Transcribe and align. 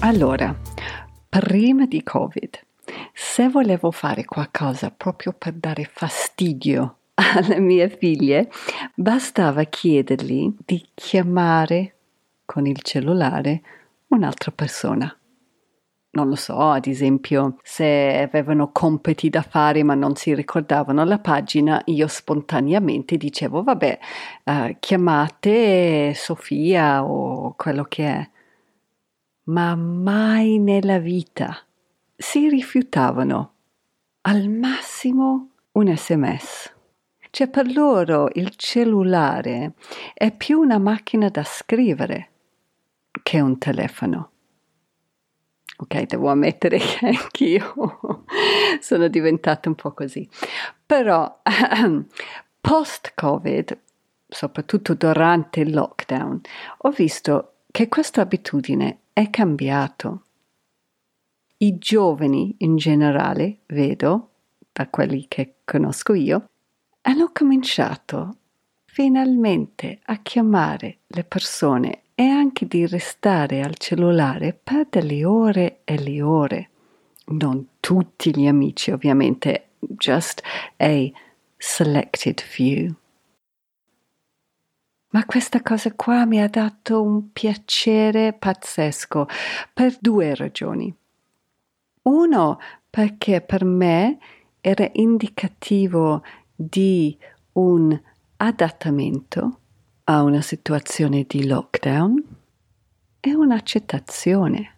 Allora, 0.00 0.54
prima 1.28 1.84
di 1.86 2.04
Covid, 2.04 2.60
se 3.12 3.48
volevo 3.48 3.90
fare 3.90 4.24
qualcosa 4.24 4.92
proprio 4.96 5.34
per 5.36 5.54
dare 5.54 5.90
fastidio 5.92 6.98
alle 7.14 7.58
mie 7.58 7.88
figlie, 7.88 8.48
bastava 8.94 9.64
chiedergli 9.64 10.54
di 10.64 10.86
chiamare 10.94 11.96
con 12.44 12.66
il 12.66 12.80
cellulare 12.80 13.60
un'altra 14.08 14.52
persona. 14.52 15.12
Non 16.10 16.28
lo 16.28 16.36
so, 16.36 16.58
ad 16.58 16.86
esempio, 16.86 17.58
se 17.62 18.20
avevano 18.22 18.70
compiti 18.70 19.28
da 19.28 19.42
fare 19.42 19.82
ma 19.82 19.94
non 19.94 20.14
si 20.14 20.32
ricordavano 20.32 21.04
la 21.04 21.18
pagina, 21.18 21.82
io 21.86 22.06
spontaneamente 22.06 23.16
dicevo, 23.16 23.64
vabbè, 23.64 23.98
uh, 24.44 24.76
chiamate 24.78 26.14
Sofia 26.14 27.04
o 27.04 27.54
quello 27.56 27.82
che 27.82 28.06
è 28.06 28.30
ma 29.48 29.74
mai 29.74 30.58
nella 30.58 30.98
vita 30.98 31.56
si 32.16 32.48
rifiutavano. 32.48 33.52
Al 34.22 34.48
massimo 34.48 35.50
un 35.72 35.96
sms. 35.96 36.74
Cioè 37.30 37.48
per 37.48 37.70
loro 37.70 38.28
il 38.32 38.54
cellulare 38.56 39.74
è 40.14 40.32
più 40.32 40.60
una 40.60 40.78
macchina 40.78 41.28
da 41.28 41.44
scrivere 41.44 42.30
che 43.22 43.40
un 43.40 43.58
telefono. 43.58 44.30
Ok, 45.78 46.02
devo 46.02 46.30
ammettere 46.30 46.78
che 46.80 47.06
anch'io 47.06 48.24
sono 48.80 49.08
diventata 49.08 49.68
un 49.68 49.74
po' 49.76 49.92
così. 49.92 50.28
Però 50.84 51.40
post-Covid, 52.60 53.78
soprattutto 54.26 54.94
durante 54.94 55.60
il 55.60 55.72
lockdown, 55.72 56.40
ho 56.78 56.90
visto 56.90 57.52
che 57.70 57.88
questa 57.88 58.22
abitudine 58.22 59.02
è 59.18 59.30
cambiato. 59.30 60.26
I 61.56 61.76
giovani 61.76 62.54
in 62.58 62.76
generale, 62.76 63.62
vedo, 63.66 64.28
da 64.70 64.86
quelli 64.86 65.24
che 65.26 65.54
conosco 65.64 66.14
io, 66.14 66.50
hanno 67.02 67.30
cominciato 67.32 68.36
finalmente 68.84 69.98
a 70.04 70.18
chiamare 70.18 70.98
le 71.08 71.24
persone 71.24 72.02
e 72.14 72.28
anche 72.28 72.68
di 72.68 72.86
restare 72.86 73.60
al 73.60 73.76
cellulare 73.76 74.52
per 74.52 74.86
delle 74.88 75.24
ore 75.24 75.80
e 75.82 75.98
le 75.98 76.22
ore. 76.22 76.70
Non 77.30 77.70
tutti 77.80 78.30
gli 78.32 78.46
amici, 78.46 78.92
ovviamente, 78.92 79.70
just 79.80 80.42
a 80.76 81.10
selected 81.56 82.40
few. 82.40 82.94
Ma 85.10 85.24
questa 85.24 85.62
cosa 85.62 85.90
qua 85.94 86.26
mi 86.26 86.40
ha 86.40 86.48
dato 86.48 87.02
un 87.02 87.32
piacere 87.32 88.34
pazzesco 88.34 89.26
per 89.72 89.96
due 89.98 90.34
ragioni. 90.34 90.94
Uno, 92.02 92.58
perché 92.90 93.40
per 93.40 93.64
me 93.64 94.18
era 94.60 94.86
indicativo 94.92 96.22
di 96.54 97.16
un 97.52 97.98
adattamento 98.36 99.60
a 100.04 100.22
una 100.22 100.42
situazione 100.42 101.24
di 101.26 101.46
lockdown 101.46 102.24
e 103.20 103.34
un'accettazione. 103.34 104.74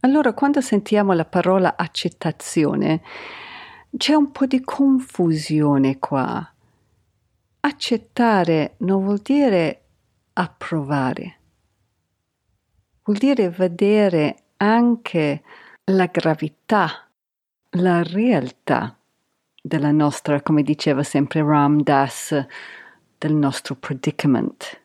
Allora, 0.00 0.32
quando 0.32 0.60
sentiamo 0.60 1.12
la 1.12 1.24
parola 1.24 1.76
accettazione, 1.76 3.02
c'è 3.96 4.14
un 4.14 4.30
po' 4.30 4.46
di 4.46 4.60
confusione 4.60 5.98
qua 5.98 6.54
Accettare 7.62 8.74
non 8.78 9.04
vuol 9.04 9.18
dire 9.18 9.82
approvare, 10.32 11.38
vuol 13.04 13.18
dire 13.18 13.50
vedere 13.50 14.36
anche 14.56 15.42
la 15.84 16.06
gravità, 16.06 17.06
la 17.70 18.02
realtà 18.02 18.96
della 19.60 19.90
nostra, 19.90 20.40
come 20.40 20.62
diceva 20.62 21.02
sempre 21.02 21.42
Ram 21.42 21.82
Das, 21.82 22.46
del 23.18 23.34
nostro 23.34 23.74
predicament, 23.74 24.80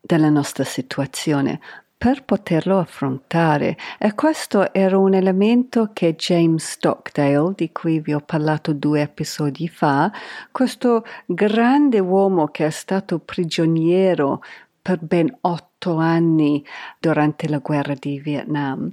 della 0.00 0.30
nostra 0.30 0.62
situazione, 0.62 1.60
per 1.98 2.22
poterlo 2.22 2.78
affrontare. 2.78 3.76
E 3.98 4.14
questo 4.14 4.72
era 4.72 4.96
un 4.96 5.14
elemento 5.14 5.90
che 5.92 6.14
James 6.14 6.64
Stockdale, 6.64 7.54
di 7.56 7.72
cui 7.72 7.98
vi 7.98 8.14
ho 8.14 8.20
parlato 8.20 8.72
due 8.72 9.00
episodi 9.00 9.66
fa, 9.66 10.10
questo 10.52 11.04
grande 11.26 11.98
uomo 11.98 12.46
che 12.46 12.66
è 12.66 12.70
stato 12.70 13.18
prigioniero 13.18 14.42
per 14.80 15.00
ben 15.00 15.36
otto 15.40 15.96
anni 15.96 16.64
durante 17.00 17.48
la 17.48 17.58
guerra 17.58 17.94
di 17.98 18.20
Vietnam, 18.20 18.92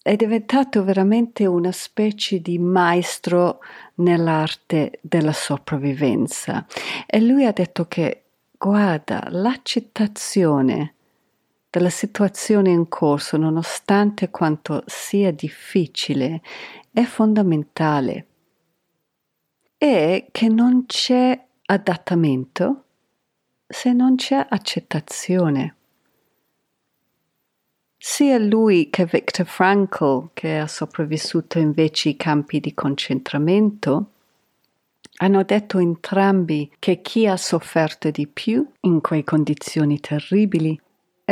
è 0.00 0.16
diventato 0.16 0.84
veramente 0.84 1.46
una 1.46 1.72
specie 1.72 2.40
di 2.40 2.58
maestro 2.58 3.58
nell'arte 3.96 4.98
della 5.00 5.32
sopravvivenza. 5.32 6.64
E 7.06 7.20
lui 7.20 7.44
ha 7.44 7.52
detto 7.52 7.86
che, 7.86 8.22
guarda, 8.56 9.26
l'accettazione 9.30 10.94
della 11.72 11.88
situazione 11.88 12.68
in 12.68 12.86
corso, 12.86 13.38
nonostante 13.38 14.28
quanto 14.28 14.82
sia 14.84 15.32
difficile, 15.32 16.42
è 16.92 17.02
fondamentale 17.04 18.26
e 19.78 20.26
che 20.30 20.48
non 20.48 20.84
c'è 20.84 21.46
adattamento 21.64 22.84
se 23.66 23.94
non 23.94 24.16
c'è 24.16 24.46
accettazione. 24.50 25.76
Sia 27.96 28.36
lui 28.36 28.90
che 28.90 29.06
Viktor 29.06 29.46
Frankl, 29.46 30.28
che 30.34 30.58
ha 30.58 30.66
sopravvissuto 30.66 31.58
invece 31.58 32.10
i 32.10 32.16
campi 32.16 32.60
di 32.60 32.74
concentramento, 32.74 34.10
hanno 35.16 35.42
detto 35.42 35.78
entrambi 35.78 36.70
che 36.78 37.00
chi 37.00 37.26
ha 37.26 37.38
sofferto 37.38 38.10
di 38.10 38.26
più 38.26 38.70
in 38.80 39.00
quelle 39.00 39.24
condizioni 39.24 39.98
terribili 40.00 40.78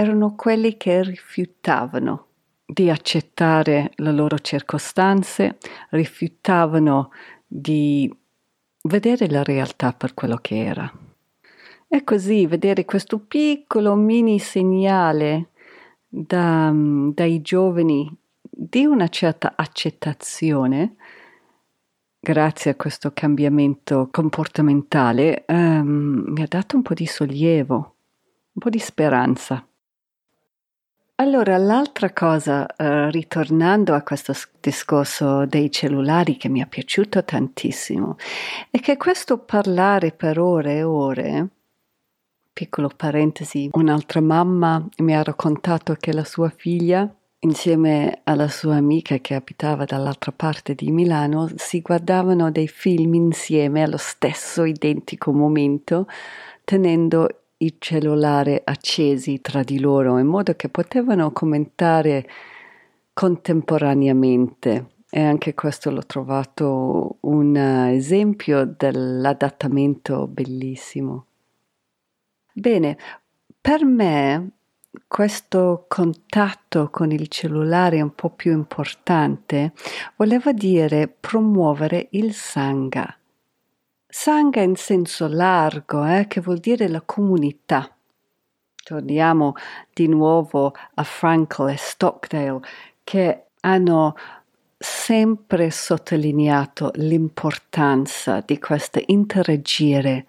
erano 0.00 0.34
quelli 0.34 0.78
che 0.78 1.02
rifiutavano 1.02 2.26
di 2.64 2.88
accettare 2.88 3.92
le 3.96 4.12
loro 4.12 4.38
circostanze, 4.38 5.58
rifiutavano 5.90 7.10
di 7.46 8.10
vedere 8.82 9.28
la 9.28 9.42
realtà 9.42 9.92
per 9.92 10.14
quello 10.14 10.36
che 10.36 10.64
era. 10.64 10.90
E 11.86 12.04
così 12.04 12.46
vedere 12.46 12.84
questo 12.84 13.18
piccolo 13.18 13.94
mini 13.94 14.38
segnale 14.38 15.48
da, 16.08 16.72
dai 16.72 17.42
giovani 17.42 18.16
di 18.40 18.84
una 18.86 19.08
certa 19.08 19.54
accettazione, 19.56 20.96
grazie 22.18 22.70
a 22.70 22.76
questo 22.76 23.10
cambiamento 23.12 24.08
comportamentale, 24.10 25.44
um, 25.48 26.24
mi 26.28 26.42
ha 26.42 26.46
dato 26.46 26.76
un 26.76 26.82
po' 26.82 26.94
di 26.94 27.06
sollievo, 27.06 27.74
un 28.53 28.62
po' 28.62 28.70
di 28.70 28.78
speranza. 28.78 29.64
Allora, 31.20 31.58
l'altra 31.58 32.14
cosa, 32.14 32.62
uh, 32.78 33.10
ritornando 33.10 33.92
a 33.92 34.00
questo 34.00 34.32
discorso 34.58 35.44
dei 35.44 35.70
cellulari 35.70 36.38
che 36.38 36.48
mi 36.48 36.62
è 36.62 36.66
piaciuto 36.66 37.22
tantissimo, 37.22 38.16
è 38.70 38.80
che 38.80 38.96
questo 38.96 39.36
parlare 39.36 40.12
per 40.12 40.38
ore 40.38 40.76
e 40.76 40.82
ore, 40.82 41.48
piccolo 42.54 42.90
parentesi, 42.96 43.68
un'altra 43.72 44.22
mamma 44.22 44.82
mi 45.00 45.14
ha 45.14 45.22
raccontato 45.22 45.94
che 46.00 46.14
la 46.14 46.24
sua 46.24 46.48
figlia, 46.48 47.06
insieme 47.40 48.20
alla 48.24 48.48
sua 48.48 48.76
amica 48.76 49.18
che 49.18 49.34
abitava 49.34 49.84
dall'altra 49.84 50.32
parte 50.32 50.74
di 50.74 50.90
Milano, 50.90 51.50
si 51.54 51.82
guardavano 51.82 52.50
dei 52.50 52.66
film 52.66 53.12
insieme 53.12 53.82
allo 53.82 53.98
stesso 53.98 54.64
identico 54.64 55.34
momento, 55.34 56.06
tenendo 56.64 57.40
il 57.62 57.77
cellulare 57.78 58.62
accesi 58.65 59.41
tra 59.41 59.62
di 59.62 59.80
loro 59.80 60.18
in 60.18 60.27
modo 60.27 60.54
che 60.54 60.68
potevano 60.68 61.33
commentare 61.33 62.28
contemporaneamente 63.12 64.92
e 65.10 65.22
anche 65.22 65.54
questo 65.54 65.91
l'ho 65.91 66.07
trovato 66.07 67.16
un 67.21 67.57
esempio 67.57 68.65
dell'adattamento 68.65 70.27
bellissimo. 70.27 71.27
Bene, 72.53 72.97
Per 73.60 73.84
me 73.84 74.53
questo 75.06 75.84
contatto 75.86 76.89
con 76.91 77.13
il 77.13 77.28
cellulare 77.28 78.01
un 78.01 78.15
po' 78.15 78.30
più 78.30 78.53
importante 78.53 79.72
voleva 80.16 80.53
dire 80.53 81.09
promuovere 81.09 82.09
il 82.13 82.33
sangha. 82.33 83.19
Sangha 84.10 84.60
in 84.60 84.74
senso 84.74 85.28
largo, 85.28 86.04
eh, 86.04 86.27
che 86.27 86.41
vuol 86.41 86.59
dire 86.59 86.89
la 86.89 87.01
comunità. 87.01 87.89
Torniamo 88.83 89.54
di 89.92 90.09
nuovo 90.09 90.74
a 90.95 91.03
Frankl 91.04 91.68
e 91.68 91.77
Stockdale 91.77 92.60
che 93.04 93.45
hanno 93.60 94.16
sempre 94.77 95.71
sottolineato 95.71 96.91
l'importanza 96.95 98.42
di 98.45 98.59
questo 98.59 99.01
interagire 99.07 100.27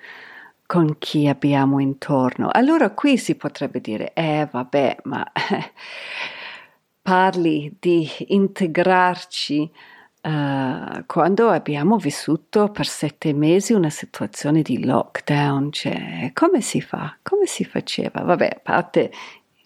con 0.68 0.98
chi 1.00 1.28
abbiamo 1.28 1.80
intorno. 1.80 2.50
Allora 2.52 2.92
qui 2.92 3.18
si 3.18 3.36
potrebbe 3.36 3.82
dire, 3.82 4.14
eh 4.14 4.48
vabbè, 4.50 4.98
ma 5.04 5.26
parli 7.02 7.76
di 7.80 8.08
integrarci 8.28 9.72
uh, 10.22 11.04
quando 11.06 11.50
abbiamo 11.50 11.98
vissuto 11.98 12.70
per 12.70 12.88
sette 12.88 13.34
mesi 13.34 13.74
una 13.74 13.90
situazione 13.90 14.62
di 14.62 14.84
lockdown, 14.86 15.72
cioè 15.72 16.32
come 16.34 16.62
si 16.62 16.82
fa? 16.82 17.18
Come 17.22 17.46
si 17.46 17.64
faceva? 17.64 18.22
Vabbè, 18.22 18.50
a 18.56 18.60
parte 18.62 19.12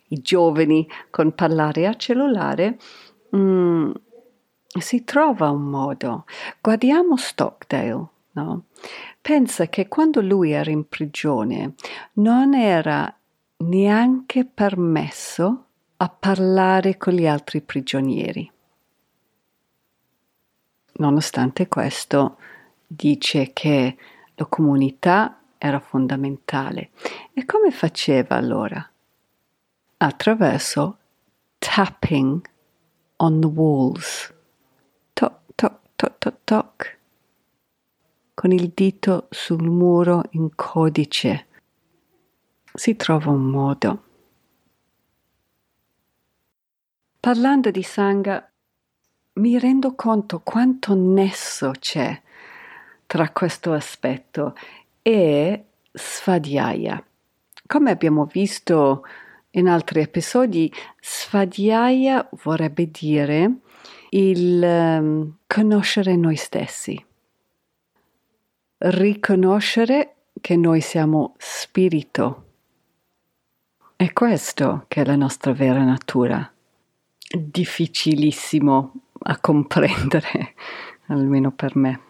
i 0.09 0.21
giovani 0.21 0.87
con 1.09 1.33
parlare 1.33 1.87
a 1.87 1.95
cellulare, 1.95 2.77
mm, 3.35 3.91
si 4.79 5.03
trova 5.03 5.49
un 5.49 5.63
modo. 5.63 6.25
Guardiamo 6.61 7.17
Stockdale, 7.17 8.07
no? 8.31 8.65
pensa 9.21 9.67
che 9.67 9.87
quando 9.87 10.21
lui 10.21 10.51
era 10.51 10.69
in 10.69 10.87
prigione 10.87 11.73
non 12.13 12.53
era 12.53 13.11
neanche 13.57 14.45
permesso 14.45 15.65
a 15.97 16.09
parlare 16.09 16.97
con 16.97 17.13
gli 17.13 17.25
altri 17.25 17.61
prigionieri. 17.61 18.51
Nonostante 20.97 21.67
questo, 21.67 22.37
dice 22.87 23.51
che 23.53 23.97
la 24.35 24.45
comunità 24.45 25.41
era 25.57 25.79
fondamentale. 25.79 26.91
E 27.33 27.45
come 27.45 27.71
faceva 27.71 28.35
allora? 28.35 28.89
Attraverso 29.97 30.97
tapping 31.57 32.41
on 33.17 33.39
the 33.39 33.47
walls. 33.47 34.33
Toc, 35.13 35.39
toc, 35.55 35.79
toc, 35.95 36.17
toc, 36.17 36.35
toc 36.43 36.95
con 38.35 38.51
il 38.51 38.71
dito 38.75 39.27
sul 39.31 39.63
muro 39.63 40.23
in 40.31 40.49
codice. 40.55 41.47
Si 42.71 42.95
trova 42.95 43.31
un 43.31 43.45
modo. 43.45 44.03
Parlando 47.19 47.71
di 47.71 47.81
Sangha, 47.81 48.47
mi 49.35 49.57
rendo 49.59 49.95
conto 49.95 50.41
quanto 50.41 50.93
nesso 50.93 51.71
c'è 51.79 52.21
tra 53.05 53.29
questo 53.29 53.73
aspetto 53.73 54.55
e 55.01 55.63
Svadhyaya. 55.91 57.03
Come 57.67 57.91
abbiamo 57.91 58.25
visto 58.25 59.03
in 59.51 59.67
altri 59.67 60.01
episodi, 60.01 60.71
Svadhyaya 61.01 62.27
vorrebbe 62.43 62.89
dire 62.91 63.51
il 64.09 64.61
um, 64.63 65.35
conoscere 65.47 66.15
noi 66.15 66.35
stessi 66.35 67.05
riconoscere 68.77 70.15
che 70.41 70.55
noi 70.55 70.81
siamo 70.81 71.35
spirito. 71.37 72.43
È 73.95 74.11
questo 74.11 74.85
che 74.87 75.01
è 75.01 75.05
la 75.05 75.15
nostra 75.15 75.53
vera 75.53 75.83
natura. 75.83 76.51
Difficilissimo 77.17 78.93
a 79.27 79.39
comprendere, 79.39 80.53
almeno 81.07 81.51
per 81.51 81.75
me. 81.75 82.01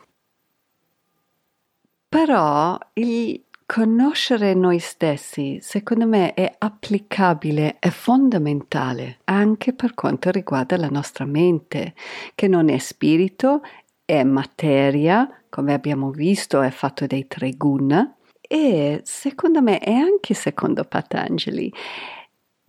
Però 2.07 2.77
il 2.93 3.43
conoscere 3.65 4.53
noi 4.53 4.79
stessi, 4.79 5.59
secondo 5.61 6.05
me, 6.05 6.33
è 6.33 6.53
applicabile, 6.57 7.77
è 7.79 7.89
fondamentale 7.89 9.19
anche 9.25 9.73
per 9.73 9.93
quanto 9.93 10.29
riguarda 10.29 10.77
la 10.77 10.89
nostra 10.89 11.25
mente, 11.25 11.93
che 12.35 12.47
non 12.47 12.69
è 12.69 12.77
spirito, 12.77 13.61
è 14.05 14.23
materia, 14.23 15.41
come 15.49 15.73
abbiamo 15.73 16.11
visto, 16.11 16.61
è 16.61 16.69
fatto 16.69 17.05
dei 17.07 17.27
tre 17.27 17.51
guna 17.51 18.15
e 18.47 19.01
secondo 19.03 19.61
me 19.61 19.83
e 19.83 19.91
anche 19.93 20.35
secondo 20.35 20.83
Patanjali 20.83 21.73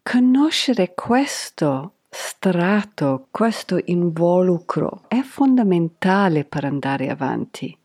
conoscere 0.03 0.95
questo 0.95 1.96
strato, 2.19 3.29
questo 3.31 3.79
involucro 3.85 5.03
è 5.07 5.21
fondamentale 5.21 6.45
per 6.45 6.65
andare 6.65 7.11
avanti. 7.11 7.77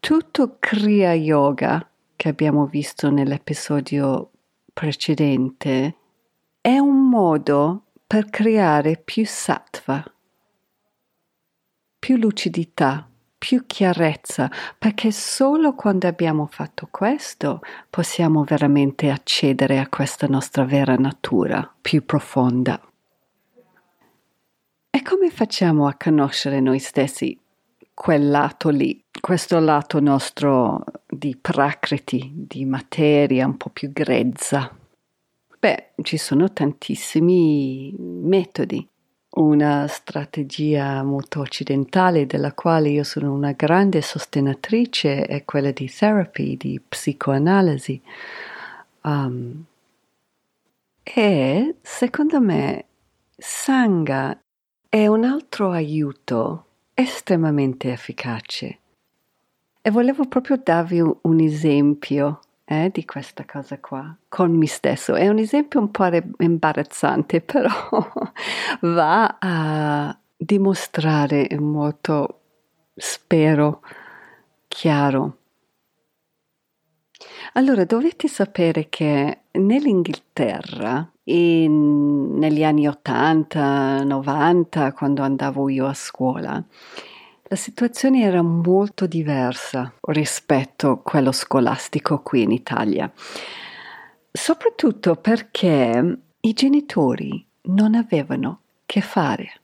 Tutto 0.00 0.56
Kriya 0.58 1.12
Yoga 1.12 1.86
che 2.16 2.28
abbiamo 2.28 2.66
visto 2.66 3.10
nell'episodio 3.10 4.30
precedente 4.72 5.96
è 6.60 6.78
un 6.78 7.08
modo 7.08 7.92
per 8.06 8.30
creare 8.30 8.96
più 8.96 9.26
sattva, 9.26 10.02
più 11.98 12.16
lucidità, 12.16 13.07
più 13.38 13.64
chiarezza, 13.66 14.50
perché 14.76 15.12
solo 15.12 15.74
quando 15.74 16.08
abbiamo 16.08 16.46
fatto 16.50 16.88
questo 16.90 17.60
possiamo 17.88 18.42
veramente 18.42 19.10
accedere 19.10 19.78
a 19.78 19.88
questa 19.88 20.26
nostra 20.26 20.64
vera 20.64 20.96
natura 20.96 21.72
più 21.80 22.04
profonda. 22.04 22.80
E 24.90 25.02
come 25.02 25.30
facciamo 25.30 25.86
a 25.86 25.94
conoscere 25.96 26.60
noi 26.60 26.80
stessi 26.80 27.38
quel 27.94 28.28
lato 28.28 28.68
lì, 28.68 29.02
questo 29.20 29.58
lato 29.60 30.00
nostro 30.00 30.82
di 31.08 31.36
prakriti, 31.40 32.32
di 32.34 32.64
materia 32.64 33.46
un 33.46 33.56
po' 33.56 33.70
più 33.70 33.92
grezza? 33.92 34.76
Beh, 35.58 35.90
ci 36.02 36.16
sono 36.16 36.52
tantissimi 36.52 37.94
metodi 37.98 38.88
una 39.38 39.86
strategia 39.86 41.02
molto 41.02 41.40
occidentale 41.40 42.26
della 42.26 42.52
quale 42.52 42.88
io 42.88 43.04
sono 43.04 43.32
una 43.32 43.52
grande 43.52 44.02
sostenitrice 44.02 45.24
è 45.26 45.44
quella 45.44 45.70
di 45.70 45.88
therapy, 45.90 46.56
di 46.56 46.80
psicoanalisi. 46.86 48.00
Um, 49.02 49.64
e 51.02 51.76
secondo 51.80 52.40
me 52.40 52.84
Sangha 53.36 54.38
è 54.88 55.06
un 55.06 55.24
altro 55.24 55.70
aiuto 55.70 56.66
estremamente 56.94 57.92
efficace. 57.92 58.78
E 59.80 59.90
volevo 59.90 60.26
proprio 60.26 60.60
darvi 60.62 61.00
un, 61.00 61.40
esempio 61.40 62.40
eh, 62.70 62.90
di 62.92 63.06
questa 63.06 63.44
cosa 63.46 63.78
qua 63.78 64.14
con 64.28 64.52
me 64.52 64.66
stesso. 64.66 65.14
È 65.14 65.26
un 65.28 65.38
esempio 65.38 65.80
un 65.80 65.90
po' 65.90 66.08
imbarazzante, 66.38 67.40
però 67.42 67.70
va 68.82 69.36
a 69.38 70.18
dimostrare 70.36 71.46
in 71.48 71.64
modo, 71.64 72.40
spero, 72.94 73.80
chiaro. 74.68 75.36
Allora, 77.54 77.84
dovete 77.84 78.28
sapere 78.28 78.88
che 78.90 79.38
nell'Inghilterra, 79.52 81.10
in, 81.24 82.36
negli 82.38 82.62
anni 82.62 82.86
80, 82.86 84.04
90, 84.04 84.92
quando 84.92 85.22
andavo 85.22 85.68
io 85.70 85.86
a 85.86 85.94
scuola, 85.94 86.62
la 87.48 87.56
situazione 87.56 88.22
era 88.22 88.42
molto 88.42 89.06
diversa 89.06 89.94
rispetto 90.08 90.90
a 90.90 90.98
quello 90.98 91.32
scolastico 91.32 92.20
qui 92.20 92.42
in 92.42 92.50
Italia, 92.50 93.10
soprattutto 94.30 95.16
perché 95.16 96.18
i 96.40 96.52
genitori 96.52 97.46
non 97.62 97.94
avevano 97.94 98.60
che 98.84 99.00
fare. 99.00 99.60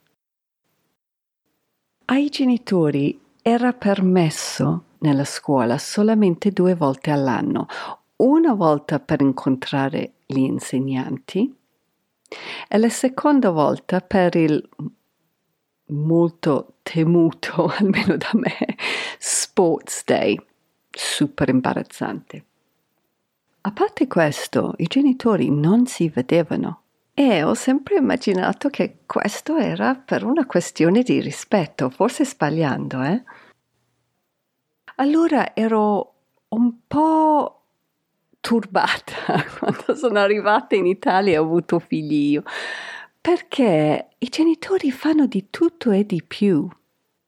Ai 2.07 2.29
genitori 2.31 3.21
era 3.43 3.75
permesso 3.75 4.85
nella 4.99 5.25
scuola 5.25 5.77
solamente 5.77 6.53
due 6.53 6.75
volte 6.75 7.11
all'anno, 7.11 7.67
una 8.17 8.55
volta 8.55 8.99
per 8.99 9.21
incontrare 9.21 10.15
gli 10.25 10.39
insegnanti 10.39 11.55
e 12.67 12.79
la 12.79 12.89
seconda 12.89 13.51
volta 13.51 14.01
per 14.01 14.35
il 14.37 14.67
molto 15.87 16.75
temuto, 16.83 17.67
almeno 17.79 18.17
da 18.17 18.31
me, 18.35 18.77
Sports 19.19 20.05
Day, 20.05 20.39
super 20.91 21.49
imbarazzante. 21.49 22.45
A 23.63 23.73
parte 23.73 24.07
questo, 24.07 24.75
i 24.77 24.87
genitori 24.87 25.51
non 25.51 25.87
si 25.87 26.09
vedevano 26.09 26.83
e 27.15 27.43
ho 27.43 27.55
sempre 27.55 27.97
immaginato 27.97 28.69
che 28.69 28.99
questo 29.07 29.57
era 29.57 29.95
per 29.95 30.25
una 30.25 30.47
questione 30.47 31.03
di 31.03 31.21
rispetto, 31.21 31.89
forse 31.89 32.25
sbagliando, 32.25 33.03
eh? 33.03 33.23
Allora 34.97 35.55
ero 35.55 36.15
un 36.49 36.87
po' 36.87 37.63
turbata 38.41 39.43
quando 39.59 39.95
sono 39.95 40.19
arrivata 40.19 40.75
in 40.75 40.87
Italia 40.87 41.35
e 41.35 41.39
ho 41.39 41.45
avuto 41.45 41.79
figli 41.79 42.33
io, 42.33 42.43
perché 43.25 44.09
i 44.19 44.29
genitori 44.29 44.91
fanno 44.91 45.25
di 45.27 45.47
tutto 45.49 45.91
e 45.93 46.05
di 46.05 46.23
più. 46.23 46.69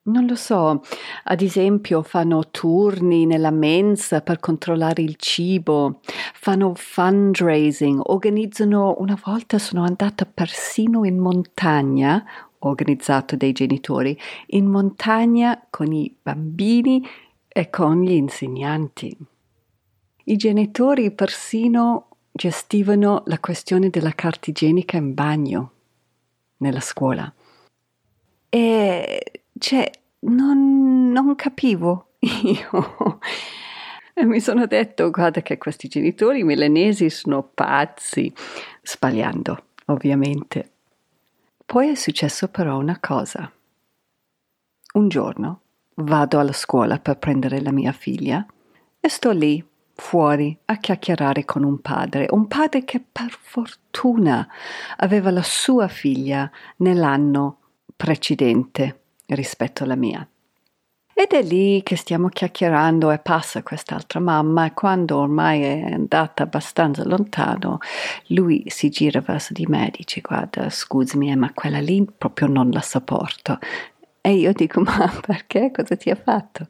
Non 0.03 0.27
lo 0.27 0.35
so, 0.35 0.83
ad 1.25 1.41
esempio 1.41 2.03
fanno 2.03 2.51
turni 2.51 3.25
nella 3.25 3.51
mensa 3.51 4.21
per 4.21 4.39
controllare 4.39 5.01
il 5.01 5.17
cibo, 5.17 6.01
fanno 6.35 6.75
fundraising, 6.75 7.99
organizzano, 8.11 8.97
una 8.99 9.19
volta 9.25 9.59
sono 9.59 9.85
andata 9.85 10.27
persino 10.27 11.07
in 11.07 11.17
montagna, 11.17 12.23
organizzato 12.59 13.35
dai 13.35 13.53
genitori, 13.53 14.15
in 14.49 14.67
montagna 14.67 15.67
con 15.71 15.95
i 15.95 16.15
bambini 16.21 17.03
e 17.49 17.71
con 17.71 18.03
gli 18.03 18.13
insegnanti. 18.13 19.17
I 20.25 20.37
genitori 20.37 21.11
persino 21.11 22.09
gestivano 22.33 23.23
la 23.25 23.39
questione 23.39 23.89
della 23.89 24.13
carta 24.13 24.51
igienica 24.51 24.99
in 24.99 25.15
bagno 25.15 25.71
nella 26.59 26.81
scuola. 26.81 27.33
E 28.49 29.43
cioè, 29.59 29.91
non, 30.21 31.11
non 31.13 31.35
capivo 31.35 32.13
io. 32.21 33.19
E 34.15 34.25
mi 34.25 34.41
sono 34.41 34.67
detto, 34.67 35.11
guarda 35.11 35.43
che 35.43 35.59
questi 35.59 35.89
genitori 35.89 36.43
milanesi 36.43 37.11
sono 37.11 37.43
pazzi, 37.43 38.33
sbagliando, 38.83 39.65
ovviamente. 39.87 40.71
Poi 41.67 41.91
è 41.91 41.95
successo 41.95 42.49
però 42.49 42.79
una 42.79 42.99
cosa. 42.99 43.53
Un 44.95 45.09
giorno 45.09 45.61
vado 45.97 46.39
alla 46.39 46.53
scuola 46.53 46.99
per 46.99 47.19
prendere 47.19 47.61
la 47.61 47.73
mia 47.73 47.93
figlia 47.93 48.47
e 48.99 49.09
sto 49.09 49.31
lì 49.33 49.63
fuori 49.97 50.57
a 50.67 50.77
chiacchierare 50.77 51.45
con 51.45 51.65
un 51.65 51.81
padre, 51.81 52.29
un 52.31 52.47
padre 52.47 52.85
che 52.85 53.03
per 53.11 53.37
fortuna 53.41 54.47
aveva 54.99 55.31
la 55.31 55.43
sua 55.43 55.89
figlia 55.89 56.49
nell'anno 56.77 57.59
precedente 57.97 59.01
rispetto 59.27 59.83
alla 59.83 59.97
mia. 59.97 60.27
Ed 61.19 61.33
è 61.33 61.43
lì 61.43 61.83
che 61.83 61.97
stiamo 61.97 62.29
chiacchierando 62.29 63.11
e 63.11 63.19
passa 63.19 63.63
quest'altra 63.63 64.21
mamma 64.21 64.67
e 64.67 64.75
quando 64.75 65.17
ormai 65.17 65.63
è 65.63 65.93
andata 65.95 66.43
abbastanza 66.43 67.05
lontano, 67.05 67.79
lui 68.27 68.65
si 68.67 68.91
gira 68.91 69.23
verso 69.23 69.55
di 69.55 69.65
me 69.67 69.87
e 69.89 69.93
dice 69.97 70.21
guarda 70.21 70.69
scusami 70.69 71.35
ma 71.35 71.51
quella 71.55 71.81
lì 71.81 72.05
proprio 72.05 72.49
non 72.49 72.69
la 72.69 72.83
sopporto. 72.83 73.59
E 74.21 74.35
io 74.35 74.53
dico 74.53 74.83
ma 74.83 75.11
perché? 75.25 75.71
Cosa 75.71 75.97
ti 75.97 76.11
ha 76.11 76.17
fatto? 76.17 76.67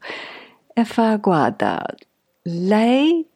E 0.73 0.85
fa 0.85 1.17
guarda 1.17 1.83
lei 2.49 3.27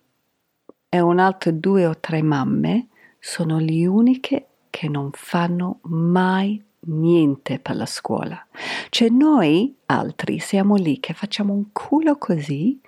e 0.87 0.99
un'altra 0.99 1.51
due 1.51 1.85
o 1.85 1.97
tre 1.99 2.21
mamme 2.21 2.87
sono 3.19 3.59
le 3.59 3.85
uniche 3.85 4.47
che 4.69 4.87
non 4.87 5.09
fanno 5.11 5.79
mai 5.83 6.63
niente 6.87 7.59
per 7.59 7.75
la 7.75 7.85
scuola. 7.85 8.47
Cioè 8.89 9.09
noi 9.09 9.75
altri 9.87 10.39
siamo 10.39 10.75
lì 10.75 10.99
che 10.99 11.13
facciamo 11.13 11.53
un 11.53 11.71
culo 11.71 12.17
così 12.17 12.79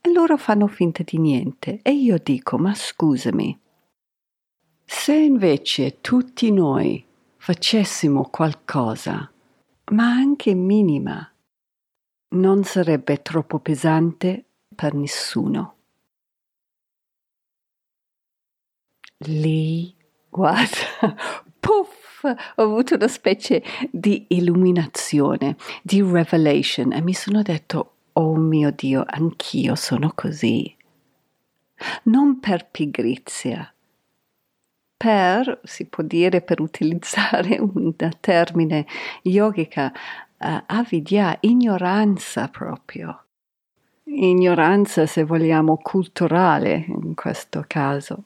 e 0.00 0.12
loro 0.12 0.36
fanno 0.38 0.66
finta 0.66 1.02
di 1.02 1.18
niente. 1.18 1.80
E 1.82 1.92
io 1.92 2.18
dico, 2.22 2.56
ma 2.56 2.74
scusami, 2.74 3.58
se 4.84 5.14
invece 5.14 6.00
tutti 6.00 6.50
noi 6.50 7.04
facessimo 7.36 8.28
qualcosa, 8.30 9.30
ma 9.92 10.04
anche 10.04 10.54
minima, 10.54 11.30
non 12.32 12.64
sarebbe 12.64 13.22
troppo 13.22 13.58
pesante 13.58 14.46
per 14.80 14.94
nessuno. 14.94 15.76
Lì, 19.26 19.94
guarda, 20.30 21.14
puff! 21.60 22.24
ho 22.24 22.62
avuto 22.62 22.94
una 22.94 23.08
specie 23.08 23.62
di 23.90 24.24
illuminazione, 24.28 25.56
di 25.82 26.00
revelation 26.00 26.92
e 26.92 27.02
mi 27.02 27.12
sono 27.12 27.42
detto, 27.42 27.96
oh 28.14 28.36
mio 28.36 28.70
Dio, 28.70 29.04
anch'io 29.06 29.74
sono 29.74 30.12
così. 30.14 30.74
Non 32.04 32.40
per 32.40 32.66
pigrizia, 32.70 33.70
per, 34.96 35.60
si 35.62 35.88
può 35.88 36.02
dire 36.02 36.40
per 36.40 36.62
utilizzare 36.62 37.58
un 37.60 37.94
termine 38.18 38.86
yogica, 39.24 39.92
uh, 40.38 40.62
avidya, 40.66 41.36
ignoranza 41.40 42.48
proprio. 42.48 43.24
Ignoranza, 44.12 45.06
se 45.06 45.22
vogliamo, 45.22 45.76
culturale 45.76 46.84
in 46.88 47.14
questo 47.14 47.64
caso. 47.66 48.24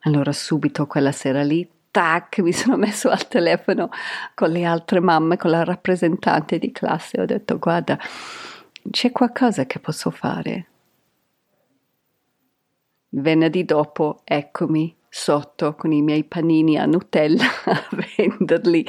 Allora 0.00 0.32
subito 0.32 0.86
quella 0.86 1.12
sera 1.12 1.42
lì 1.42 1.68
tac, 1.90 2.38
mi 2.38 2.52
sono 2.52 2.76
messo 2.76 3.10
al 3.10 3.26
telefono 3.26 3.90
con 4.34 4.50
le 4.50 4.64
altre 4.64 5.00
mamme, 5.00 5.36
con 5.36 5.50
la 5.50 5.64
rappresentante 5.64 6.58
di 6.58 6.70
classe 6.70 7.20
ho 7.20 7.26
detto 7.26 7.58
guarda, 7.58 7.98
c'è 8.88 9.10
qualcosa 9.10 9.66
che 9.66 9.80
posso 9.80 10.10
fare. 10.10 10.66
Venerdì 13.10 13.64
dopo, 13.64 14.20
eccomi 14.22 14.94
sotto 15.08 15.74
con 15.74 15.90
i 15.90 16.02
miei 16.02 16.22
panini 16.22 16.78
a 16.78 16.86
Nutella 16.86 17.44
a 17.66 17.88
venderli 18.16 18.86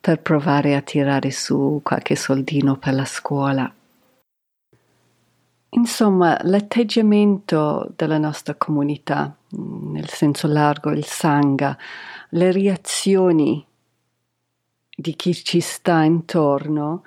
per 0.00 0.22
provare 0.22 0.74
a 0.74 0.80
tirare 0.80 1.30
su 1.30 1.80
qualche 1.82 2.16
soldino 2.16 2.76
per 2.78 2.94
la 2.94 3.04
scuola. 3.04 3.75
Insomma, 5.70 6.38
l'atteggiamento 6.42 7.92
della 7.96 8.18
nostra 8.18 8.54
comunità, 8.54 9.36
nel 9.50 10.08
senso 10.08 10.46
largo, 10.46 10.90
il 10.90 11.04
sangha, 11.04 11.76
le 12.30 12.52
reazioni 12.52 13.64
di 14.96 15.14
chi 15.14 15.34
ci 15.34 15.60
sta 15.60 16.02
intorno, 16.02 17.02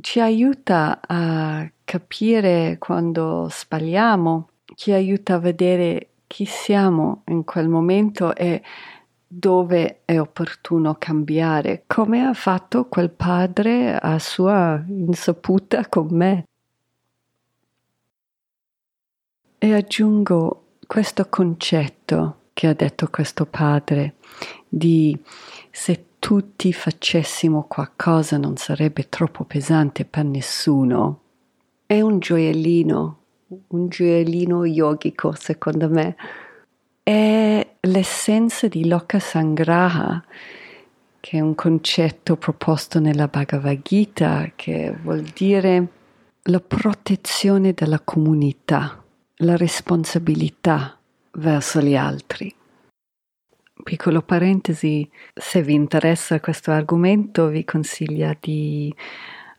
ci 0.00 0.20
aiuta 0.20 1.00
a 1.06 1.68
capire 1.84 2.76
quando 2.78 3.48
sbagliamo, 3.48 4.48
ci 4.74 4.92
aiuta 4.92 5.34
a 5.34 5.38
vedere 5.38 6.08
chi 6.26 6.44
siamo 6.44 7.22
in 7.28 7.44
quel 7.44 7.68
momento 7.68 8.34
e 8.34 8.62
dove 9.26 10.02
è 10.04 10.18
opportuno 10.20 10.96
cambiare, 10.98 11.84
come 11.86 12.24
ha 12.26 12.34
fatto 12.34 12.86
quel 12.88 13.10
padre 13.10 13.96
a 13.96 14.18
sua 14.18 14.82
insaputa 14.86 15.88
con 15.88 16.08
me. 16.10 16.44
E 19.64 19.72
aggiungo 19.72 20.72
questo 20.86 21.26
concetto 21.30 22.48
che 22.52 22.66
ha 22.66 22.74
detto 22.74 23.08
questo 23.08 23.46
padre 23.46 24.16
di 24.68 25.18
se 25.70 26.04
tutti 26.18 26.70
facessimo 26.70 27.64
qualcosa 27.66 28.36
non 28.36 28.58
sarebbe 28.58 29.08
troppo 29.08 29.44
pesante 29.44 30.04
per 30.04 30.24
nessuno. 30.26 31.20
È 31.86 31.98
un 31.98 32.18
gioiellino, 32.18 33.18
un 33.68 33.88
gioiellino 33.88 34.66
yogico 34.66 35.32
secondo 35.32 35.88
me. 35.88 36.14
È 37.02 37.66
l'essenza 37.80 38.68
di 38.68 38.86
Loka 38.86 39.18
Sangraha, 39.18 40.24
che 41.20 41.38
è 41.38 41.40
un 41.40 41.54
concetto 41.54 42.36
proposto 42.36 43.00
nella 43.00 43.28
Bhagavad 43.28 43.80
Gita, 43.80 44.52
che 44.54 44.94
vuol 45.02 45.22
dire 45.22 45.88
la 46.42 46.60
protezione 46.60 47.72
della 47.72 48.00
comunità 48.00 48.98
la 49.44 49.56
responsabilità 49.56 50.98
verso 51.32 51.80
gli 51.80 51.94
altri. 51.94 52.52
Piccolo 53.82 54.22
parentesi, 54.22 55.08
se 55.34 55.62
vi 55.62 55.74
interessa 55.74 56.40
questo 56.40 56.70
argomento 56.70 57.48
vi 57.48 57.64
consiglio 57.64 58.34
di 58.40 58.94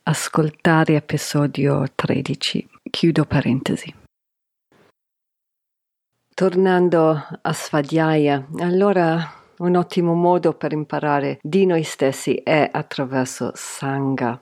ascoltare 0.02 0.96
episodio 0.96 1.84
13. 1.94 2.68
Chiudo 2.90 3.24
parentesi. 3.24 3.94
Tornando 6.34 7.26
a 7.40 7.52
Svadhyaya, 7.52 8.46
allora 8.58 9.32
un 9.58 9.76
ottimo 9.76 10.14
modo 10.14 10.52
per 10.52 10.72
imparare 10.72 11.38
di 11.40 11.64
noi 11.64 11.82
stessi 11.82 12.34
è 12.34 12.68
attraverso 12.70 13.52
Sangha. 13.54 14.38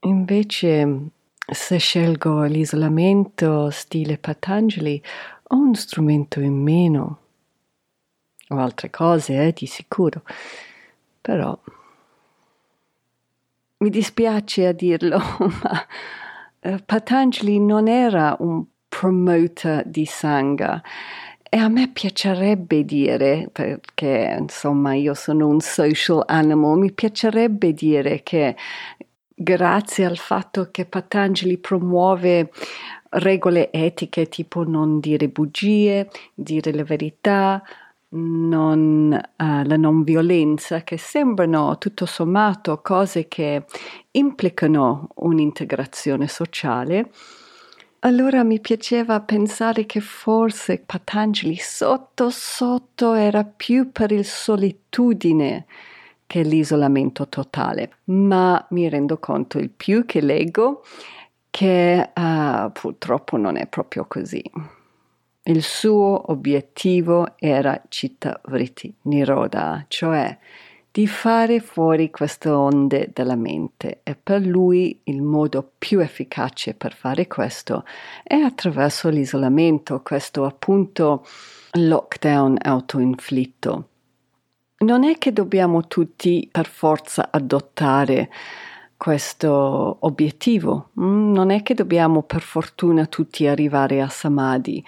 Invece 0.00 1.10
se 1.50 1.78
scelgo 1.78 2.44
l'isolamento 2.44 3.70
stile 3.70 4.18
Patanjali, 4.18 5.02
ho 5.48 5.56
uno 5.56 5.74
strumento 5.74 6.40
in 6.40 6.54
meno. 6.54 7.18
O 8.48 8.56
altre 8.56 8.90
cose, 8.90 9.46
eh, 9.46 9.52
di 9.52 9.66
sicuro. 9.66 10.22
Però 11.20 11.58
mi 13.78 13.90
dispiace 13.90 14.66
a 14.66 14.72
dirlo, 14.72 15.18
ma 15.62 15.86
eh, 16.60 16.82
Patanjali 16.84 17.58
non 17.58 17.88
era 17.88 18.36
un 18.40 18.64
promoter 18.88 19.84
di 19.86 20.04
Sangha. 20.04 20.82
E 21.52 21.56
a 21.56 21.68
me 21.68 21.88
piacerebbe 21.88 22.84
dire, 22.84 23.48
perché 23.50 24.36
insomma 24.38 24.94
io 24.94 25.14
sono 25.14 25.48
un 25.48 25.60
social 25.60 26.22
animal, 26.26 26.78
mi 26.78 26.92
piacerebbe 26.92 27.72
dire 27.72 28.22
che 28.22 28.54
grazie 29.42 30.04
al 30.04 30.18
fatto 30.18 30.68
che 30.70 30.84
Patanjali 30.84 31.56
promuove 31.56 32.50
regole 33.10 33.72
etiche 33.72 34.28
tipo 34.28 34.64
non 34.64 35.00
dire 35.00 35.28
bugie, 35.28 36.10
dire 36.34 36.74
la 36.74 36.84
verità, 36.84 37.62
non, 38.10 39.18
uh, 39.18 39.62
la 39.64 39.76
non 39.76 40.02
violenza, 40.02 40.82
che 40.82 40.98
sembrano 40.98 41.78
tutto 41.78 42.04
sommato 42.04 42.82
cose 42.82 43.28
che 43.28 43.64
implicano 44.10 45.08
un'integrazione 45.14 46.28
sociale, 46.28 47.10
allora 48.00 48.44
mi 48.44 48.60
piaceva 48.60 49.20
pensare 49.20 49.86
che 49.86 50.00
forse 50.00 50.82
Patanjali 50.84 51.56
sotto 51.56 52.28
sotto 52.28 53.14
era 53.14 53.44
più 53.44 53.90
per 53.90 54.12
il 54.12 54.24
solitudine 54.24 55.66
che 56.30 56.42
l'isolamento 56.42 57.28
totale, 57.28 57.90
ma 58.04 58.64
mi 58.70 58.88
rendo 58.88 59.18
conto 59.18 59.58
il 59.58 59.68
più 59.68 60.06
che 60.06 60.20
leggo 60.20 60.84
che 61.50 62.12
uh, 62.14 62.70
purtroppo 62.70 63.36
non 63.36 63.56
è 63.56 63.66
proprio 63.66 64.04
così. 64.06 64.40
Il 65.42 65.60
suo 65.64 66.30
obiettivo 66.30 67.34
era 67.36 67.82
Citta 67.88 68.40
Vritti 68.44 68.94
Niroda, 69.02 69.84
cioè 69.88 70.38
di 70.92 71.08
fare 71.08 71.58
fuori 71.58 72.12
queste 72.12 72.48
onde 72.48 73.10
della 73.12 73.34
mente 73.34 73.98
e 74.04 74.14
per 74.14 74.46
lui 74.46 75.00
il 75.04 75.22
modo 75.22 75.68
più 75.78 75.98
efficace 75.98 76.74
per 76.74 76.94
fare 76.94 77.26
questo 77.26 77.84
è 78.22 78.36
attraverso 78.36 79.08
l'isolamento, 79.08 80.00
questo 80.02 80.44
appunto 80.44 81.26
lockdown 81.72 82.56
autoinflitto. 82.60 83.89
Non 84.82 85.04
è 85.04 85.18
che 85.18 85.32
dobbiamo 85.32 85.86
tutti 85.86 86.48
per 86.50 86.66
forza 86.66 87.28
adottare 87.30 88.30
questo 88.96 89.96
obiettivo, 90.00 90.90
mm, 90.98 91.32
non 91.32 91.50
è 91.50 91.62
che 91.62 91.74
dobbiamo 91.74 92.22
per 92.22 92.40
fortuna 92.42 93.06
tutti 93.06 93.46
arrivare 93.46 94.00
a 94.00 94.08
Samadhi, 94.08 94.84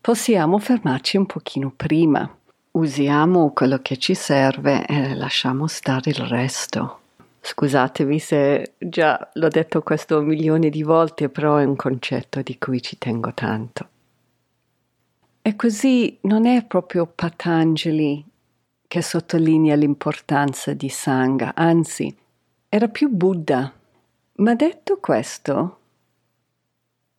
possiamo 0.00 0.58
fermarci 0.58 1.16
un 1.16 1.26
pochino 1.26 1.72
prima 1.74 2.28
usiamo 2.72 3.52
quello 3.52 3.78
che 3.82 3.96
ci 3.96 4.14
serve 4.14 4.86
e 4.86 5.14
lasciamo 5.14 5.66
stare 5.66 6.10
il 6.10 6.26
resto. 6.26 7.00
Scusatemi 7.40 8.18
se 8.18 8.74
già 8.78 9.28
l'ho 9.34 9.48
detto 9.48 9.82
questo 9.82 10.20
milioni 10.20 10.70
di 10.70 10.82
volte, 10.82 11.28
però 11.28 11.56
è 11.56 11.64
un 11.64 11.76
concetto 11.76 12.40
di 12.40 12.56
cui 12.58 12.80
ci 12.80 12.98
tengo 12.98 13.32
tanto. 13.34 13.88
E 15.42 15.56
così 15.56 16.18
non 16.22 16.46
è 16.46 16.64
proprio 16.64 17.04
Patanjali 17.06 18.24
che 18.92 19.00
sottolinea 19.00 19.74
l'importanza 19.74 20.74
di 20.74 20.90
Sangha, 20.90 21.54
anzi, 21.54 22.14
era 22.68 22.88
più 22.88 23.08
Buddha. 23.08 23.72
Ma 24.34 24.54
detto 24.54 24.98
questo, 25.00 25.78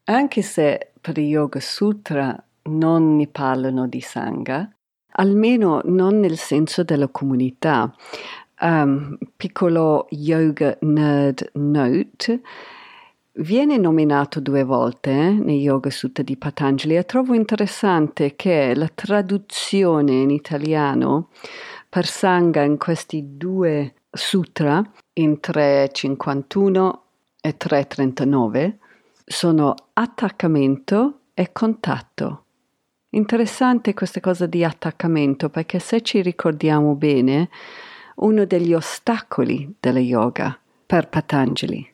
anche 0.04 0.44
se 0.44 0.92
per 1.02 1.18
Yoga 1.18 1.60
Sutra 1.60 2.40
non 2.66 3.16
ne 3.16 3.26
parlano 3.26 3.88
di 3.88 4.02
Sangha, 4.02 4.70
almeno 5.14 5.82
non 5.86 6.20
nel 6.20 6.38
senso 6.38 6.84
della 6.84 7.08
comunità. 7.08 7.92
Um, 8.60 9.18
piccolo 9.36 10.06
yoga 10.12 10.78
nerd 10.82 11.54
note, 11.54 12.42
viene 13.38 13.78
nominato 13.78 14.40
due 14.40 14.64
volte 14.64 15.12
eh, 15.12 15.32
nei 15.32 15.62
Yoga 15.62 15.90
Sutta 15.90 16.22
di 16.22 16.38
Patanjali 16.38 16.96
e 16.96 17.06
trovo 17.06 17.34
interessante 17.34 18.36
che 18.36 18.74
la 18.76 18.90
traduzione 18.94 20.12
in 20.14 20.30
italiano 20.30 21.30
per 21.90 22.06
Sangha 22.06 22.62
in 22.62 22.78
questi 22.78 23.38
due 23.38 23.94
sutra, 24.12 24.84
in 25.14 25.40
351 25.40 27.04
e 27.42 27.58
339, 27.58 28.78
sono 29.26 29.76
attaccamento 29.94 31.20
e 31.34 31.52
contatto. 31.52 32.46
Interessante 33.10 33.94
questa 33.94 34.20
cosa 34.20 34.46
di 34.48 34.64
attaccamento 34.64 35.50
perché 35.50 35.80
se 35.80 36.02
ci 36.02 36.22
ricordiamo 36.22 36.96
bene, 36.96 37.50
uno 38.16 38.46
degli 38.46 38.74
ostacoli 38.74 39.76
della 39.80 40.00
yoga 40.00 40.58
per 40.86 41.10
Patanjali 41.10 41.93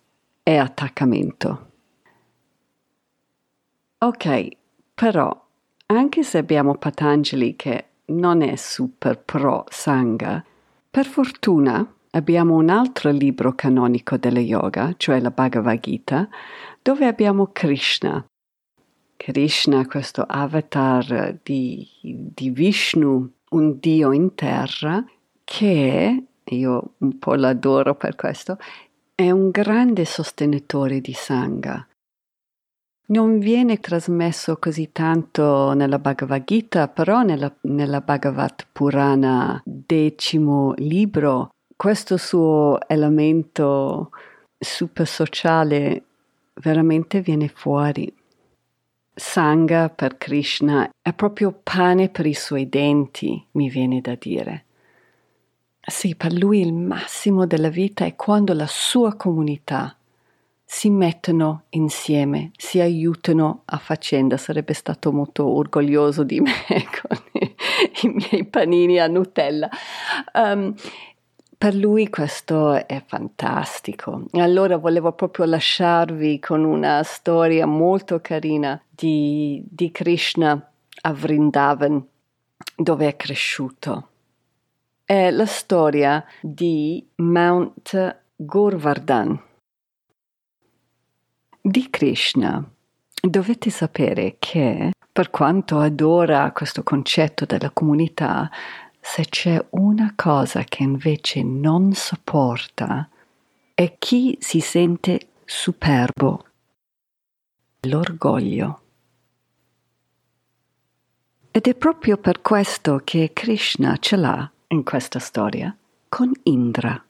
è 0.49 0.57
attaccamento. 0.57 1.67
Ok, 3.99 4.47
però 4.93 5.47
anche 5.87 6.23
se 6.23 6.37
abbiamo 6.37 6.75
Patanjali 6.75 7.55
che 7.55 7.85
non 8.05 8.41
è 8.41 8.55
super 8.55 9.19
pro 9.19 9.65
Sangha, 9.69 10.43
per 10.89 11.05
fortuna 11.05 11.85
abbiamo 12.11 12.55
un 12.55 12.69
altro 12.69 13.11
libro 13.11 13.53
canonico 13.53 14.17
della 14.17 14.39
yoga, 14.39 14.93
cioè 14.97 15.19
la 15.19 15.31
Bhagavad 15.31 15.79
Gita, 15.79 16.27
dove 16.81 17.05
abbiamo 17.05 17.47
Krishna 17.51 18.25
Krishna, 19.19 19.85
questo 19.85 20.23
avatar 20.25 21.37
di, 21.43 21.85
di 22.01 22.49
Vishnu, 22.51 23.29
un 23.49 23.77
dio 23.77 24.13
in 24.13 24.33
terra, 24.33 25.03
che 25.43 26.23
io 26.41 26.93
un 26.99 27.19
po' 27.19 27.35
l'adoro 27.35 27.95
per 27.95 28.15
questo, 28.15 28.57
è 29.19 29.31
un 29.31 29.49
grande 29.49 30.05
sostenitore 30.05 31.01
di 31.01 31.11
Sangha. 31.11 31.85
Non 33.07 33.39
viene 33.39 33.81
trasmesso 33.81 34.55
così 34.55 34.93
tanto 34.93 35.73
nella 35.73 35.99
Bhagavad 35.99 36.45
Gita, 36.45 36.87
però 36.87 37.23
nella, 37.23 37.53
nella 37.63 37.99
Bhagavad 37.99 38.67
Purana, 38.71 39.61
decimo 39.65 40.73
libro, 40.77 41.49
questo 41.75 42.15
suo 42.15 42.79
elemento 42.87 44.11
super 44.57 45.05
sociale 45.05 46.03
veramente 46.61 47.19
viene 47.19 47.49
fuori. 47.49 48.15
Sangha 49.13 49.89
per 49.89 50.17
Krishna 50.17 50.89
è 51.01 51.11
proprio 51.11 51.59
pane 51.61 52.07
per 52.07 52.25
i 52.25 52.33
suoi 52.33 52.69
denti, 52.69 53.45
mi 53.51 53.69
viene 53.69 53.99
da 53.99 54.15
dire. 54.17 54.63
Sì, 55.89 56.15
per 56.15 56.33
lui 56.33 56.61
il 56.61 56.73
massimo 56.73 57.45
della 57.45 57.69
vita 57.69 58.05
è 58.05 58.15
quando 58.15 58.53
la 58.53 58.67
sua 58.67 59.15
comunità 59.15 59.95
si 60.63 60.91
mettono 60.91 61.63
insieme, 61.69 62.51
si 62.55 62.79
aiutano 62.79 63.63
a 63.65 63.77
faccenda. 63.77 64.37
Sarebbe 64.37 64.73
stato 64.73 65.11
molto 65.11 65.47
orgoglioso 65.47 66.23
di 66.23 66.39
me 66.39 66.53
con 67.01 67.17
i, 68.03 68.07
miei 68.07 68.45
panini 68.45 68.99
a 68.99 69.07
Nutella. 69.07 69.67
Um, 70.35 70.75
per 71.57 71.73
lui 71.73 72.07
questo 72.09 72.85
è 72.85 73.03
fantastico. 73.05 74.25
Allora 74.33 74.77
volevo 74.77 75.11
proprio 75.13 75.45
lasciarvi 75.45 76.39
con 76.39 76.63
una 76.63 77.01
storia 77.01 77.65
molto 77.65 78.21
carina 78.21 78.79
di, 78.87 79.61
di 79.67 79.91
Krishna 79.91 80.71
a 81.01 81.13
Vrindavan, 81.13 82.05
dove 82.77 83.07
è 83.07 83.15
cresciuto. 83.15 84.08
È 85.11 85.31
la 85.31 85.47
storia 85.47 86.23
di 86.39 87.03
Mount 87.15 88.25
Govardhan. 88.35 89.41
Di 91.59 91.89
Krishna 91.89 92.63
dovete 93.19 93.71
sapere 93.71 94.35
che, 94.37 94.91
per 95.11 95.31
quanto 95.31 95.79
adora 95.79 96.51
questo 96.51 96.83
concetto 96.83 97.45
della 97.45 97.71
comunità, 97.71 98.51
se 98.99 99.25
c'è 99.25 99.65
una 99.71 100.13
cosa 100.15 100.63
che 100.63 100.83
invece 100.83 101.41
non 101.41 101.93
sopporta 101.93 103.09
è 103.73 103.95
chi 103.97 104.37
si 104.39 104.59
sente 104.59 105.29
superbo, 105.43 106.45
l'orgoglio. 107.87 108.81
Ed 111.49 111.65
è 111.65 111.73
proprio 111.73 112.17
per 112.17 112.41
questo 112.41 113.01
che 113.03 113.31
Krishna 113.33 113.97
ce 113.97 114.15
l'ha 114.15 114.51
in 114.69 114.83
questa 114.83 115.19
storia 115.19 115.75
con 116.07 116.31
Indra. 116.43 117.03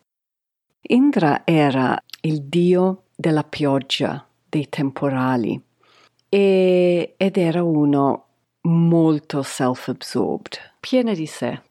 Indra 0.82 1.41
era 1.45 2.02
il 2.22 2.43
dio 2.43 3.04
della 3.15 3.43
pioggia, 3.43 4.26
dei 4.48 4.69
temporali, 4.69 5.62
e, 6.30 7.13
ed 7.17 7.38
era 7.38 7.63
uno 7.63 8.26
molto 8.62 9.41
self-absorbed, 9.41 10.74
pieno 10.80 11.13
di 11.13 11.26
sé. 11.26 11.62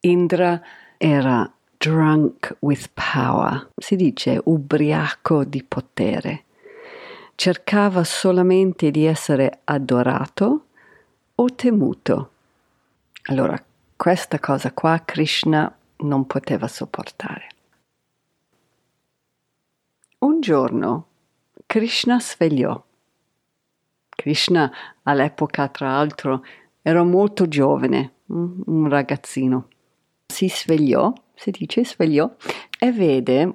Indra 0.00 0.62
era 0.96 1.50
drunk 1.76 2.56
with 2.60 2.90
power, 2.94 3.70
si 3.76 3.96
dice 3.96 4.40
ubriaco 4.44 5.44
di 5.44 5.62
potere. 5.62 6.44
Cercava 7.34 8.04
solamente 8.04 8.90
di 8.90 9.04
essere 9.04 9.60
adorato 9.64 10.66
o 11.34 11.54
temuto. 11.54 12.30
Allora, 13.24 13.62
questa 13.96 14.38
cosa 14.38 14.72
qua 14.72 15.02
Krishna 15.04 15.74
non 15.98 16.26
poteva 16.26 16.68
sopportare. 16.68 17.48
Un 20.18 20.40
giorno 20.40 21.06
Krishna 21.66 22.20
svegliò. 22.20 22.82
Krishna 24.08 24.72
all'epoca, 25.02 25.68
tra 25.68 25.88
l'altro, 25.88 26.44
era 26.82 27.02
molto 27.02 27.48
giovane, 27.48 28.12
un 28.26 28.88
ragazzino 28.88 29.68
si 30.26 30.48
svegliò, 30.48 31.12
si 31.34 31.50
dice 31.50 31.84
svegliò, 31.84 32.30
e 32.78 32.92
vede 32.92 33.50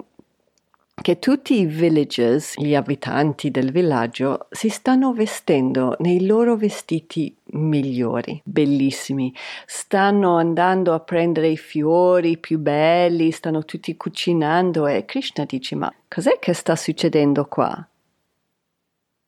che 1.01 1.17
tutti 1.19 1.59
i 1.59 1.65
villagers, 1.65 2.57
gli 2.57 2.75
abitanti 2.75 3.49
del 3.49 3.71
villaggio, 3.71 4.47
si 4.51 4.69
stanno 4.69 5.13
vestendo 5.13 5.95
nei 5.99 6.25
loro 6.25 6.55
vestiti 6.55 7.35
migliori, 7.53 8.39
bellissimi. 8.43 9.33
Stanno 9.65 10.37
andando 10.37 10.93
a 10.93 10.99
prendere 10.99 11.49
i 11.49 11.57
fiori 11.57 12.37
più 12.37 12.59
belli, 12.59 13.31
stanno 13.31 13.65
tutti 13.65 13.97
cucinando 13.97 14.87
e 14.87 15.05
Krishna 15.05 15.45
dice: 15.45 15.75
Ma 15.75 15.91
cos'è 16.07 16.37
che 16.39 16.53
sta 16.53 16.75
succedendo 16.75 17.45
qua? 17.45 17.85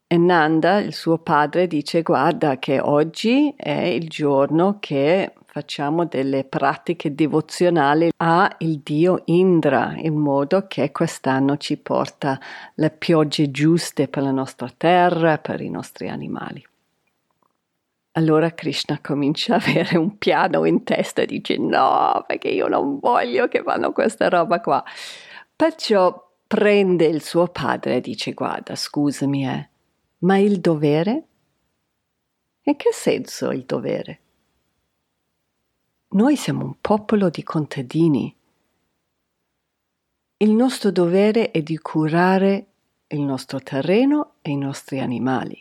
E 0.06 0.18
Nanda, 0.18 0.78
il 0.78 0.94
suo 0.94 1.18
padre, 1.18 1.66
dice: 1.66 2.04
Guarda, 2.04 2.60
che 2.60 2.80
oggi 2.80 3.52
è 3.58 3.72
il 3.72 4.08
giorno 4.08 4.78
che 4.80 5.34
facciamo 5.54 6.06
delle 6.06 6.46
pratiche 6.46 7.14
devozionali 7.14 8.10
a 8.18 8.56
il 8.58 8.80
dio 8.80 9.22
Indra 9.26 9.94
in 9.98 10.16
modo 10.16 10.66
che 10.68 10.92
quest'anno 10.92 11.58
ci 11.58 11.78
porta 11.78 12.40
le 12.74 12.90
piogge 12.90 13.52
giuste 13.52 14.08
per 14.08 14.24
la 14.24 14.32
nostra 14.32 14.68
terra, 14.76 15.38
per 15.38 15.62
i 15.62 15.70
nostri 15.70 16.10
animali. 16.10 16.66
Allora 18.14 18.50
Krishna 18.50 18.98
comincia 19.00 19.54
a 19.54 19.58
avere 19.58 19.96
un 19.96 20.18
piano 20.18 20.66
in 20.66 20.84
testa 20.84 21.22
e 21.22 21.28
dice 21.28 21.58
no, 21.60 22.24
perché 22.26 22.48
io 22.48 22.68
non 22.68 22.98
voglio 22.98 23.48
che 23.48 23.62
fanno 23.62 23.92
questa 23.92 24.30
roba 24.30 24.60
qua. 24.60 24.84
Perciò 25.56 26.32
prende 26.48 27.06
il 27.06 27.22
suo 27.22 27.46
padre 27.46 27.98
e 27.98 28.02
dice 28.02 28.34
guarda, 28.34 28.76
scusami, 28.76 29.48
eh, 29.48 29.70
ma 30.20 30.36
il 30.40 30.60
dovere? 30.60 31.24
In 32.64 32.76
che 32.76 32.90
senso 32.92 33.52
il 33.52 33.66
dovere? 33.66 34.23
Noi 36.14 36.36
siamo 36.36 36.64
un 36.64 36.76
popolo 36.80 37.30
di 37.30 37.42
contadini. 37.42 38.36
Il 40.38 40.52
nostro 40.52 40.92
dovere 40.92 41.50
è 41.50 41.64
di 41.64 41.76
curare 41.80 42.68
il 43.08 43.22
nostro 43.22 43.60
terreno 43.60 44.34
e 44.44 44.52
i 44.52 44.56
nostri 44.56 45.00
animali. 45.00 45.58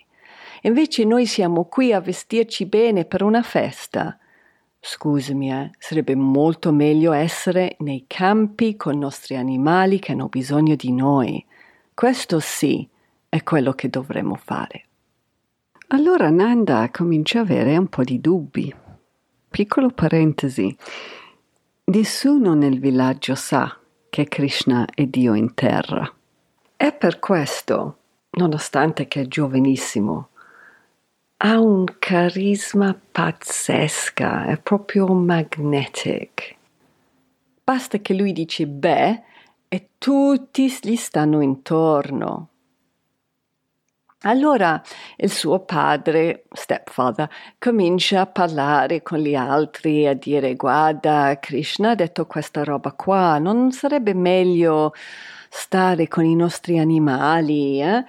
Invece 0.62 1.04
noi 1.04 1.24
siamo 1.24 1.64
qui 1.64 1.94
a 1.94 2.00
vestirci 2.00 2.66
bene 2.66 3.06
per 3.06 3.22
una 3.22 3.42
festa. 3.42 4.18
Scusami, 4.78 5.50
eh, 5.50 5.70
sarebbe 5.78 6.14
molto 6.16 6.70
meglio 6.70 7.12
essere 7.12 7.76
nei 7.78 8.04
campi 8.06 8.76
con 8.76 8.92
i 8.92 8.98
nostri 8.98 9.36
animali 9.36 10.00
che 10.00 10.12
hanno 10.12 10.28
bisogno 10.28 10.74
di 10.74 10.92
noi. 10.92 11.42
Questo 11.94 12.40
sì 12.40 12.86
è 13.26 13.42
quello 13.42 13.72
che 13.72 13.88
dovremmo 13.88 14.34
fare. 14.34 14.84
Allora 15.88 16.28
Nanda 16.28 16.90
comincia 16.92 17.38
a 17.38 17.42
avere 17.42 17.74
un 17.78 17.88
po' 17.88 18.04
di 18.04 18.20
dubbi. 18.20 18.81
Piccolo 19.52 19.90
parentesi. 19.90 20.74
Nessuno 21.84 22.54
nel 22.54 22.80
villaggio 22.80 23.34
sa 23.34 23.78
che 24.08 24.24
Krishna 24.24 24.86
è 24.86 25.04
Dio 25.04 25.34
in 25.34 25.52
terra. 25.52 26.10
E 26.74 26.92
per 26.92 27.18
questo, 27.18 27.98
nonostante 28.30 29.06
che 29.08 29.20
è 29.20 29.26
giovanissimo, 29.26 30.28
ha 31.36 31.60
un 31.60 31.84
carisma 31.98 32.98
pazzesca, 33.12 34.46
è 34.46 34.58
proprio 34.58 35.06
magnetic. 35.08 36.56
Basta 37.62 37.98
che 37.98 38.14
lui 38.14 38.32
dice 38.32 38.66
beh 38.66 39.22
e 39.68 39.88
tutti 39.98 40.74
gli 40.80 40.96
stanno 40.96 41.42
intorno. 41.42 42.48
Allora 44.22 44.80
il 45.16 45.30
suo 45.30 45.60
padre, 45.60 46.44
stepfather, 46.52 47.28
comincia 47.58 48.20
a 48.20 48.26
parlare 48.26 49.02
con 49.02 49.18
gli 49.18 49.34
altri, 49.34 50.06
a 50.06 50.14
dire 50.14 50.54
guarda, 50.54 51.38
Krishna 51.40 51.90
ha 51.90 51.94
detto 51.94 52.26
questa 52.26 52.62
roba 52.62 52.92
qua, 52.92 53.38
non 53.38 53.72
sarebbe 53.72 54.14
meglio 54.14 54.92
stare 55.48 56.06
con 56.06 56.24
i 56.24 56.36
nostri 56.36 56.78
animali? 56.78 57.80
Eh? 57.80 58.04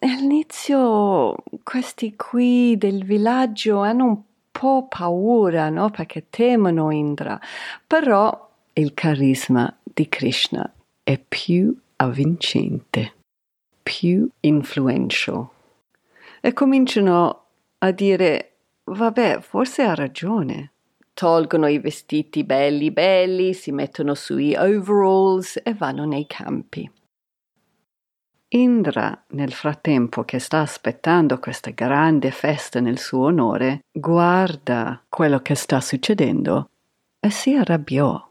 all'inizio 0.00 1.34
questi 1.62 2.16
qui 2.16 2.76
del 2.78 3.04
villaggio 3.04 3.80
hanno 3.80 4.04
un 4.06 4.22
po' 4.50 4.86
paura, 4.88 5.68
no? 5.68 5.90
Perché 5.90 6.26
temono 6.30 6.90
Indra, 6.90 7.38
però 7.86 8.50
il 8.72 8.94
carisma 8.94 9.74
di 9.82 10.08
Krishna 10.08 10.72
è 11.02 11.18
più 11.18 11.76
avvincente 11.96 13.14
più 13.82 14.28
influential. 14.40 15.48
E 16.40 16.52
cominciano 16.52 17.44
a 17.78 17.90
dire, 17.90 18.56
vabbè, 18.84 19.40
forse 19.40 19.82
ha 19.82 19.94
ragione. 19.94 20.72
Tolgono 21.12 21.66
i 21.66 21.78
vestiti 21.78 22.44
belli 22.44 22.90
belli, 22.90 23.52
si 23.52 23.72
mettono 23.72 24.14
sui 24.14 24.54
overalls 24.54 25.60
e 25.62 25.74
vanno 25.74 26.04
nei 26.04 26.26
campi. 26.26 26.90
Indra, 28.52 29.24
nel 29.28 29.52
frattempo 29.52 30.24
che 30.24 30.38
sta 30.38 30.60
aspettando 30.60 31.38
questa 31.38 31.70
grande 31.70 32.30
festa 32.30 32.80
nel 32.80 32.98
suo 32.98 33.26
onore, 33.26 33.80
guarda 33.92 35.04
quello 35.08 35.40
che 35.40 35.54
sta 35.54 35.80
succedendo 35.80 36.70
e 37.20 37.30
si 37.30 37.54
arrabbiò 37.54 38.29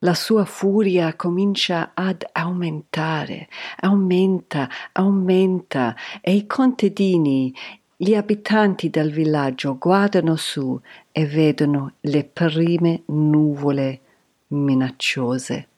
la 0.00 0.14
sua 0.14 0.44
furia 0.44 1.14
comincia 1.14 1.92
ad 1.94 2.26
aumentare, 2.32 3.48
aumenta, 3.80 4.68
aumenta 4.92 5.96
e 6.20 6.34
i 6.34 6.46
contadini, 6.46 7.54
gli 7.96 8.14
abitanti 8.14 8.90
del 8.90 9.10
villaggio 9.10 9.78
guardano 9.78 10.36
su 10.36 10.78
e 11.10 11.26
vedono 11.26 11.94
le 12.00 12.24
prime 12.24 13.02
nuvole 13.06 14.00
minacciose. 14.48 15.68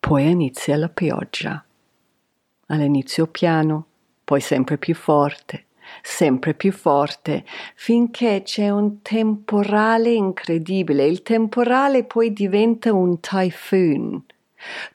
Poi 0.00 0.28
inizia 0.28 0.76
la 0.76 0.88
pioggia. 0.88 1.64
All'inizio 2.66 3.28
piano, 3.28 3.86
poi 4.24 4.40
sempre 4.40 4.76
più 4.76 4.94
forte, 4.94 5.66
sempre 6.02 6.54
più 6.54 6.72
forte, 6.72 7.44
finché 7.74 8.42
c'è 8.44 8.70
un 8.70 9.02
temporale 9.02 10.12
incredibile. 10.12 11.06
Il 11.06 11.22
temporale 11.22 12.04
poi 12.04 12.32
diventa 12.32 12.92
un 12.92 13.20
typhoon. 13.20 14.24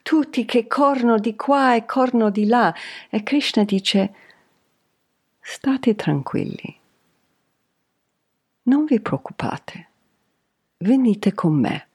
Tutti 0.01 0.45
che 0.45 0.67
corrono 0.67 1.19
di 1.19 1.35
qua 1.35 1.75
e 1.75 1.85
corrono 1.85 2.29
di 2.29 2.45
là. 2.45 2.73
E 3.09 3.23
Krishna 3.23 3.63
dice, 3.63 4.13
state 5.39 5.95
tranquilli. 5.95 6.77
Non 8.63 8.85
vi 8.85 8.99
preoccupate. 8.99 9.87
Venite 10.77 11.33
con 11.33 11.53
me. 11.53 11.87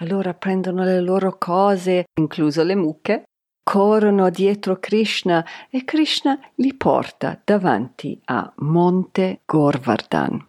Allora 0.00 0.32
prendono 0.34 0.84
le 0.84 1.00
loro 1.00 1.36
cose, 1.38 2.04
incluso 2.14 2.62
le 2.62 2.76
mucche, 2.76 3.27
corrono 3.68 4.30
dietro 4.30 4.78
Krishna 4.78 5.44
e 5.68 5.84
Krishna 5.84 6.40
li 6.54 6.72
porta 6.72 7.38
davanti 7.44 8.18
a 8.24 8.50
Monte 8.60 9.40
Gorvardhan, 9.44 10.46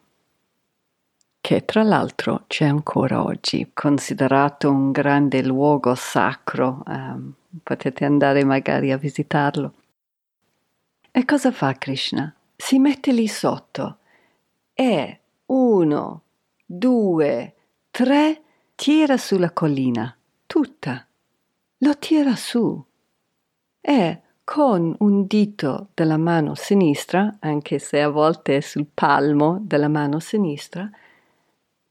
che 1.41 1.65
tra 1.65 1.84
l'altro 1.84 2.45
c'è 2.47 2.63
ancora 2.63 3.21
oggi, 3.21 3.71
considerato 3.73 4.71
un 4.71 4.91
grande 4.91 5.43
luogo 5.43 5.95
sacro. 5.95 6.82
Um, 6.86 7.34
potete 7.62 8.05
andare 8.05 8.45
magari 8.45 8.89
a 8.93 8.97
visitarlo. 8.97 9.73
E 11.12 11.25
cosa 11.25 11.51
fa 11.51 11.73
Krishna? 11.73 12.34
Si 12.55 12.79
mette 12.79 13.12
lì 13.12 13.27
sotto 13.27 13.97
e 14.73 15.19
uno, 15.47 16.21
due, 16.65 17.55
tre, 17.91 18.41
tira 18.75 19.17
sulla 19.17 19.51
collina, 19.51 20.15
tutta. 20.45 21.05
Lo 21.79 21.97
tira 21.97 22.38
su 22.38 22.88
e 23.89 24.21
con 24.43 24.95
un 24.99 25.25
dito 25.25 25.89
della 25.95 26.17
mano 26.17 26.54
sinistra, 26.54 27.38
anche 27.39 27.80
se 27.80 27.99
a 27.99 28.10
volte 28.10 28.58
è 28.58 28.60
sul 28.60 28.86
palmo 28.86 29.58
della 29.62 29.88
mano 29.88 30.19
sinistra, 30.19 30.88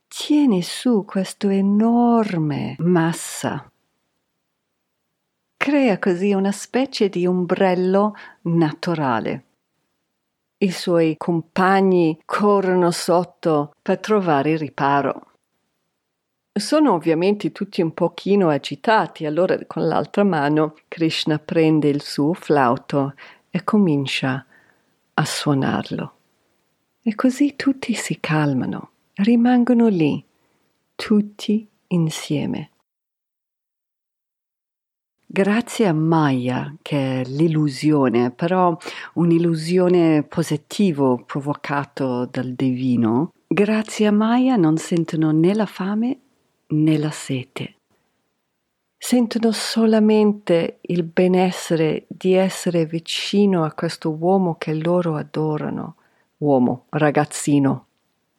tiene 0.07 0.61
su 0.61 1.03
questa 1.03 1.51
enorme 1.51 2.75
massa. 2.79 3.69
Crea 5.57 5.99
così 5.99 6.31
una 6.31 6.53
specie 6.53 7.09
di 7.09 7.27
ombrello 7.27 8.15
naturale. 8.43 9.43
I 10.59 10.71
suoi 10.71 11.15
compagni 11.17 12.17
corrono 12.23 12.91
sotto 12.91 13.73
per 13.81 13.99
trovare 13.99 14.55
riparo. 14.55 15.28
Sono 16.59 16.91
ovviamente 16.93 17.53
tutti 17.53 17.81
un 17.81 17.93
pochino 17.93 18.49
agitati, 18.49 19.25
allora 19.25 19.57
con 19.65 19.87
l'altra 19.87 20.25
mano 20.25 20.75
Krishna 20.89 21.39
prende 21.39 21.87
il 21.87 22.01
suo 22.01 22.33
flauto 22.33 23.13
e 23.49 23.63
comincia 23.63 24.45
a 25.13 25.25
suonarlo. 25.25 26.13
E 27.01 27.15
così 27.15 27.55
tutti 27.55 27.93
si 27.93 28.19
calmano, 28.19 28.89
rimangono 29.15 29.87
lì, 29.87 30.21
tutti 30.95 31.65
insieme. 31.87 32.71
Grazie 35.25 35.87
a 35.87 35.93
Maya, 35.93 36.75
che 36.81 37.21
è 37.21 37.23
l'illusione, 37.25 38.31
però 38.31 38.77
un'illusione 39.13 40.23
positiva 40.23 41.15
provocato 41.25 42.25
dal 42.25 42.51
divino, 42.51 43.31
grazie 43.47 44.07
a 44.07 44.11
Maya 44.11 44.57
non 44.57 44.75
sentono 44.77 45.31
né 45.31 45.55
la 45.55 45.65
fame 45.65 46.19
nella 46.69 47.11
sete. 47.11 47.75
sentono 49.01 49.51
solamente 49.53 50.79
il 50.81 51.03
benessere 51.03 52.05
di 52.09 52.33
essere 52.33 52.85
vicino 52.85 53.63
a 53.63 53.71
questo 53.71 54.11
uomo 54.11 54.55
che 54.55 54.73
loro 54.73 55.15
adorano, 55.15 55.95
uomo, 56.39 56.85
ragazzino. 56.89 57.85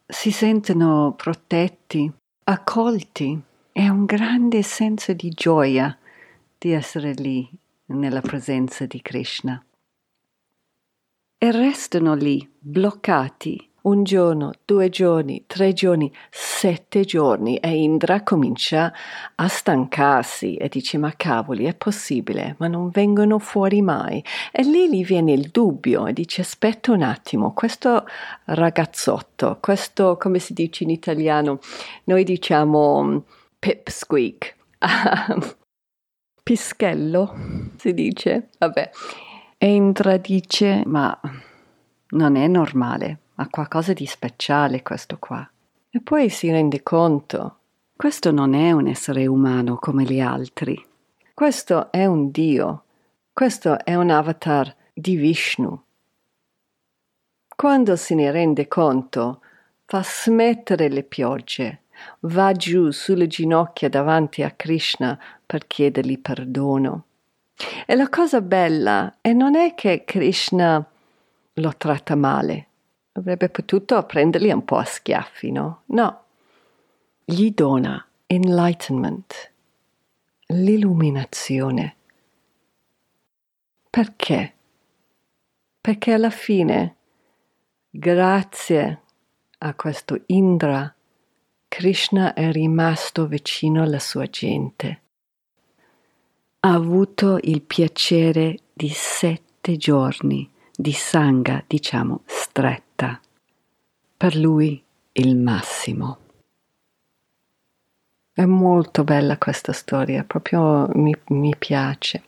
Si 0.07 0.31
sentono 0.31 1.15
protetti, 1.17 2.13
accolti. 2.45 3.41
È 3.73 3.89
un 3.89 4.05
grande 4.05 4.63
senso 4.63 5.15
di 5.15 5.31
gioia 5.31 5.97
di 6.59 6.73
essere 6.73 7.13
lì 7.15 7.49
nella 7.87 8.21
presenza 8.21 8.85
di 8.85 9.01
Krishna. 9.01 9.65
E 11.39 11.53
restano 11.53 12.15
lì, 12.15 12.47
bloccati, 12.59 13.70
un 13.83 14.05
giorno, 14.05 14.53
due 14.65 14.89
giorni, 14.89 15.45
tre 15.47 15.73
giorni, 15.73 16.13
sette 16.31 17.05
giorni 17.05 17.57
e 17.57 17.83
Indra 17.83 18.23
comincia 18.23 18.93
a 19.37 19.49
stancarsi 19.49 20.57
e 20.57 20.69
dice 20.69 20.99
ma 20.99 21.15
cavoli 21.17 21.65
è 21.65 21.75
possibile, 21.75 22.57
ma 22.59 22.67
non 22.67 22.91
vengono 22.91 23.39
fuori 23.39 23.81
mai. 23.81 24.23
E 24.53 24.63
lì 24.63 24.91
gli 24.91 25.05
viene 25.05 25.33
il 25.33 25.49
dubbio 25.51 26.07
e 26.07 26.13
dice 26.13 26.43
aspetta 26.43 26.93
un 26.93 27.03
attimo, 27.03 27.53
questo 27.55 28.05
ragazzotto, 28.47 29.59
questo 29.61 30.17
come 30.19 30.39
si 30.39 30.53
dice 30.53 30.85
in 30.85 30.91
italiano, 30.91 31.59
noi 32.05 32.25
diciamo 32.25 33.25
pipsqueak, 33.59 34.57
pischello 36.43 37.35
si 37.77 37.95
dice, 37.95 38.49
vabbè. 38.59 38.91
Indra 39.63 40.17
dice 40.17 40.83
ma 40.87 41.19
non 42.11 42.37
è 42.37 42.47
normale 42.47 43.20
ha 43.41 43.49
qualcosa 43.49 43.95
di 43.95 44.05
speciale 44.05 44.83
questo 44.83 45.19
qua. 45.19 45.49
E 45.89 46.01
poi 46.01 46.29
si 46.29 46.51
rende 46.51 46.83
conto, 46.83 47.57
questo 47.97 48.31
non 48.31 48.55
è 48.55 48.71
un 48.73 48.87
essere 48.87 49.27
umano 49.27 49.77
come 49.77 50.05
gli 50.05 50.21
altri. 50.21 50.83
Questo 51.35 51.91
è 51.91 52.05
un 52.05 52.31
Dio. 52.31 52.85
Questo 53.33 53.83
è 53.85 53.95
un 53.95 54.11
avatar 54.11 54.75
di 54.93 55.17
Vishnu. 55.17 55.83
Quando 57.57 57.97
se 57.97 58.15
ne 58.15 58.31
rende 58.31 58.69
conto, 58.69 59.41
fa 59.85 60.03
smettere 60.03 60.89
le 60.89 61.03
piogge, 61.03 61.83
va 62.21 62.53
giù 62.53 62.91
sulle 62.91 63.27
ginocchia 63.27 63.89
davanti 63.89 64.43
a 64.43 64.51
Krishna 64.51 65.19
per 65.45 65.67
chiedergli 65.67 66.19
perdono. 66.19 67.05
E 67.87 67.95
la 67.97 68.09
cosa 68.09 68.41
bella 68.41 69.17
è 69.21 69.33
non 69.33 69.55
è 69.57 69.75
che 69.75 70.05
Krishna 70.05 70.83
lo 71.53 71.75
tratta 71.77 72.15
male, 72.15 72.69
Avrebbe 73.13 73.49
potuto 73.49 74.03
prenderli 74.05 74.51
un 74.53 74.65
po' 74.65 74.77
a 74.77 74.85
schiaffi, 74.85 75.51
no? 75.51 75.83
No. 75.87 76.25
Gli 77.25 77.53
dona 77.53 78.05
enlightenment, 78.27 79.53
l'illuminazione. 80.47 81.97
Perché? 83.91 84.55
Perché 85.81 86.13
alla 86.13 86.31
fine, 86.31 86.97
grazie 87.91 89.03
a 89.59 89.75
questo 89.75 90.23
Indra, 90.27 90.95
Krishna 91.67 92.35
è 92.35 92.53
rimasto 92.53 93.27
vicino 93.27 93.83
alla 93.83 93.99
sua 93.99 94.27
gente. 94.27 95.03
Ha 96.61 96.73
avuto 96.73 97.39
il 97.43 97.63
piacere 97.63 98.59
di 98.73 98.91
sette 98.91 99.77
giorni 99.77 100.49
di 100.81 100.93
sanga, 100.93 101.63
diciamo, 101.67 102.23
stretta. 102.25 103.21
Per 104.17 104.37
lui 104.37 104.83
il 105.13 105.37
massimo. 105.37 106.19
È 108.33 108.45
molto 108.47 109.05
bella 109.05 109.37
questa 109.37 109.73
storia, 109.73 110.25
proprio 110.25 110.89
mi, 110.95 111.15
mi 111.29 111.55
piace. 111.59 112.23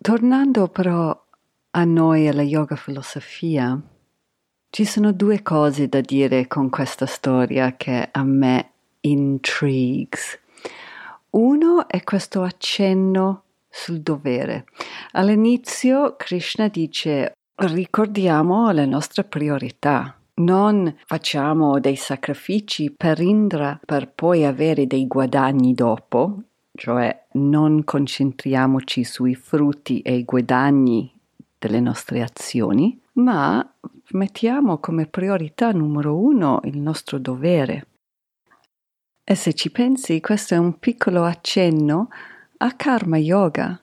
Tornando 0.00 0.66
però 0.68 1.24
a 1.70 1.84
noi, 1.84 2.26
alla 2.26 2.42
yoga 2.42 2.74
filosofia, 2.74 3.80
ci 4.70 4.84
sono 4.84 5.12
due 5.12 5.42
cose 5.42 5.88
da 5.88 6.00
dire 6.00 6.48
con 6.48 6.70
questa 6.70 7.06
storia 7.06 7.76
che 7.76 8.08
a 8.10 8.24
me 8.24 8.70
intrigues. 9.00 10.38
Uno 11.30 11.86
è 11.86 12.02
questo 12.02 12.42
accenno 12.42 13.42
sul 13.70 14.00
dovere. 14.00 14.64
All'inizio 15.12 16.16
Krishna 16.16 16.68
dice 16.68 17.32
ricordiamo 17.54 18.70
le 18.70 18.86
nostre 18.86 19.24
priorità. 19.24 20.14
Non 20.40 20.94
facciamo 21.04 21.78
dei 21.78 21.96
sacrifici 21.96 22.90
per 22.90 23.20
Indra 23.20 23.78
per 23.84 24.10
poi 24.12 24.44
avere 24.44 24.86
dei 24.86 25.06
guadagni 25.06 25.74
dopo, 25.74 26.42
cioè 26.74 27.26
non 27.32 27.84
concentriamoci 27.84 29.04
sui 29.04 29.34
frutti 29.34 30.00
e 30.00 30.16
i 30.16 30.24
guadagni 30.24 31.12
delle 31.58 31.80
nostre 31.80 32.22
azioni, 32.22 32.98
ma 33.14 33.70
mettiamo 34.12 34.78
come 34.78 35.06
priorità 35.06 35.72
numero 35.72 36.16
uno 36.16 36.60
il 36.64 36.78
nostro 36.78 37.18
dovere. 37.18 37.86
E 39.22 39.34
se 39.34 39.52
ci 39.52 39.70
pensi, 39.70 40.20
questo 40.20 40.54
è 40.54 40.56
un 40.56 40.78
piccolo 40.78 41.24
accenno 41.24 42.08
a 42.62 42.72
Karma 42.76 43.16
Yoga, 43.16 43.80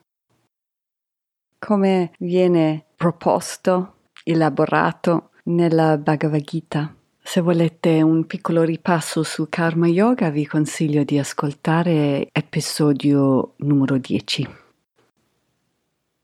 come 1.58 2.12
viene 2.20 2.86
proposto, 2.96 3.96
elaborato 4.24 5.32
nella 5.46 5.98
Bhagavad 5.98 6.44
Gita. 6.44 6.96
Se 7.20 7.42
volete 7.42 8.04
un 8.04 8.28
piccolo 8.28 8.62
ripasso 8.62 9.24
su 9.24 9.48
Karma 9.50 9.88
Yoga, 9.88 10.30
vi 10.30 10.46
consiglio 10.46 11.04
di 11.04 11.18
ascoltare 11.18 12.30
episodio 12.32 13.54
numero 13.58 13.98
10. 13.98 14.48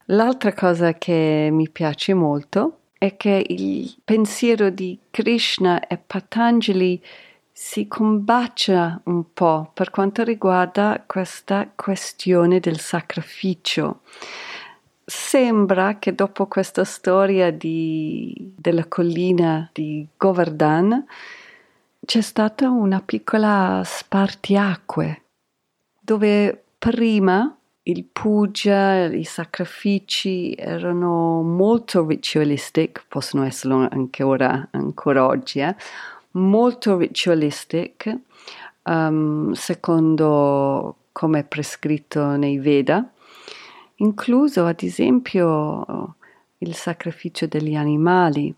L'altra 0.07 0.53
cosa 0.53 0.93
che 0.93 1.49
mi 1.51 1.67
piace 1.69 2.13
molto 2.13 2.81
è 2.99 3.17
che 3.17 3.43
il 3.47 3.95
pensiero 4.05 4.69
di 4.69 4.99
Krishna 5.09 5.87
e 5.87 5.97
Patanjali 5.97 7.01
si 7.55 7.87
combacia 7.87 8.99
un 9.03 9.31
po' 9.31 9.69
per 9.71 9.91
quanto 9.91 10.23
riguarda 10.23 11.03
questa 11.05 11.69
questione 11.75 12.59
del 12.59 12.79
sacrificio. 12.79 14.01
Sembra 15.05 15.99
che 15.99 16.15
dopo 16.15 16.47
questa 16.47 16.83
storia 16.83 17.51
di, 17.51 18.53
della 18.57 18.87
collina 18.87 19.69
di 19.71 20.07
Govardhan 20.17 21.05
c'è 22.03 22.21
stata 22.21 22.69
una 22.69 23.01
piccola 23.01 23.83
spartiacque 23.85 25.21
dove 25.99 26.63
prima 26.79 27.55
il 27.83 28.05
puja, 28.05 29.05
i 29.05 29.25
sacrifici 29.25 30.53
erano 30.53 31.41
molto 31.41 32.05
ritualistic, 32.07 33.05
possono 33.07 33.43
esserlo 33.43 33.87
anche 33.89 34.23
ora, 34.23 34.69
ancora 34.71 35.25
oggi, 35.25 35.59
eh? 35.59 35.75
Molto 36.33 36.97
ritualistic, 36.97 38.15
um, 38.83 39.51
secondo 39.53 40.97
come 41.11 41.39
è 41.39 41.43
prescritto 41.43 42.35
nei 42.35 42.57
Veda, 42.57 43.07
incluso 43.97 44.65
ad 44.65 44.81
esempio 44.81 46.15
il 46.59 46.75
sacrificio 46.75 47.45
degli 47.47 47.75
animali. 47.75 48.53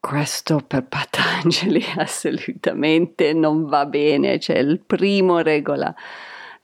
Questo 0.00 0.60
per 0.66 0.84
Patanjali 0.84 1.84
assolutamente 1.96 3.32
non 3.32 3.66
va 3.66 3.86
bene, 3.86 4.40
cioè 4.40 4.58
il 4.58 4.80
primo 4.80 5.38
regola 5.38 5.94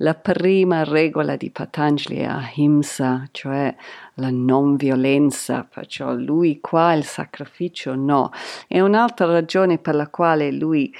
la 0.01 0.15
prima 0.15 0.85
regola 0.85 1.37
di 1.37 1.51
Patanjali 1.51 2.19
è 2.19 2.25
ahimsa, 2.25 3.27
cioè 3.33 3.75
la 4.15 4.31
non 4.31 4.77
violenza, 4.77 5.65
perciò 5.65 6.13
lui 6.13 6.61
qua 6.61 6.93
il 6.93 7.05
sacrificio 7.05 7.95
no. 7.95 8.31
E 8.69 8.81
un'altra 8.81 9.27
ragione 9.27 9.79
per 9.79 9.95
la 9.95 10.09
quale 10.09 10.53
lui 10.53 10.95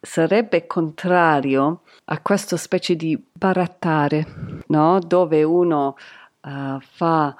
sarebbe 0.00 0.66
contrario 0.66 1.82
a 2.06 2.20
questa 2.20 2.56
specie 2.56 2.94
di 2.94 3.20
barattare, 3.32 4.62
no? 4.68 4.98
dove 5.00 5.42
uno 5.42 5.96
uh, 6.42 6.78
fa 6.80 7.34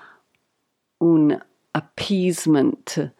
un 0.99 1.45
appeasement 1.71 3.15